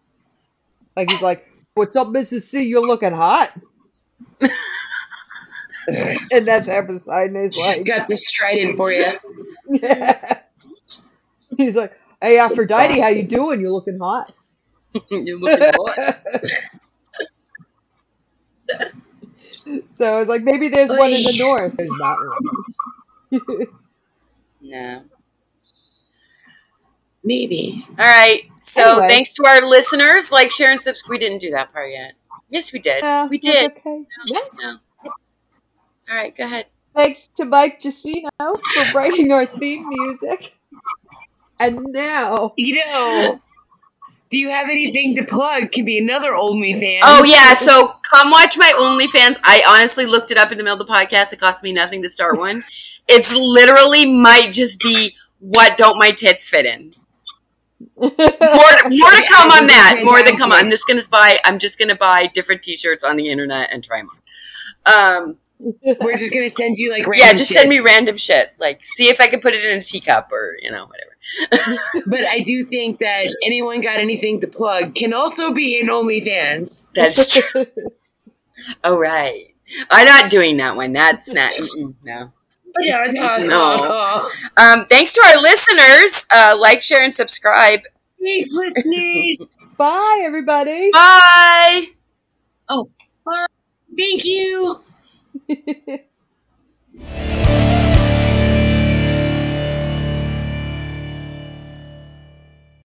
[0.96, 1.40] Like he's like,
[1.74, 2.42] "What's up, Mrs.
[2.42, 2.64] C?
[2.64, 3.52] You're looking hot,"
[6.32, 7.86] and that's how Poseidon is like.
[7.86, 9.06] Got this trident for you.
[11.58, 13.62] He's like, "Hey, It's Aphrodite, how you doing?
[13.62, 14.32] You're looking hot."
[15.12, 16.18] You're looking hot.
[19.92, 21.78] so I was like, maybe there's one in the north.
[21.78, 23.40] There's not one.
[24.62, 25.04] No.
[27.24, 27.84] Maybe.
[27.90, 28.44] All right.
[28.62, 29.08] So Anyway.
[29.10, 30.32] thanks to our listeners.
[30.32, 31.10] Like, share, and subscribe.
[31.10, 32.14] We didn't do that part yet.
[32.50, 33.02] Yes, we did.
[33.02, 33.72] Yeah, we did.
[33.72, 34.04] Okay.
[34.26, 34.40] Yeah.
[34.64, 34.78] No.
[35.06, 35.12] All
[36.16, 36.36] right.
[36.36, 36.68] Go ahead.
[36.96, 40.56] Thanks to Mike Giacino for writing our theme music.
[41.60, 43.40] And now, You know,
[44.30, 45.72] do you have anything to plug?
[45.72, 47.00] Can be another OnlyFans.
[47.04, 47.54] Oh yeah.
[47.54, 49.38] So come watch my OnlyFans.
[49.44, 51.32] I honestly looked it up in the middle of the podcast.
[51.32, 52.64] It cost me nothing to start one.
[53.08, 56.92] It's literally might just be what don't my tits fit in.
[57.98, 60.02] More, more to come on that.
[60.04, 60.52] More to come.
[60.52, 60.58] On.
[60.58, 61.38] I'm just gonna buy.
[61.46, 65.28] I'm just gonna buy different T-shirts on the internet and try them on.
[65.28, 65.38] Um,
[66.02, 67.58] We're just gonna send you like yeah, just shit.
[67.58, 68.54] send me random shit.
[68.58, 71.15] Like, see if I can put it in a teacup or you know whatever.
[72.06, 76.92] But I do think that anyone got anything to plug can also be in OnlyFans.
[76.94, 77.66] That's true.
[78.84, 79.54] oh right.
[79.90, 80.94] I'm not doing that one.
[80.94, 81.52] That's not.
[82.04, 82.32] no.
[82.80, 83.08] Yeah,
[83.40, 84.30] No.
[84.58, 86.28] Um, thanks to our listeners.
[86.34, 87.82] Uh, like, share, and subscribe.
[88.22, 89.40] Thanks, listeners.
[89.78, 90.92] bye, everybody.
[90.92, 91.86] Bye.
[92.70, 92.88] Oh,
[93.96, 94.80] thank you.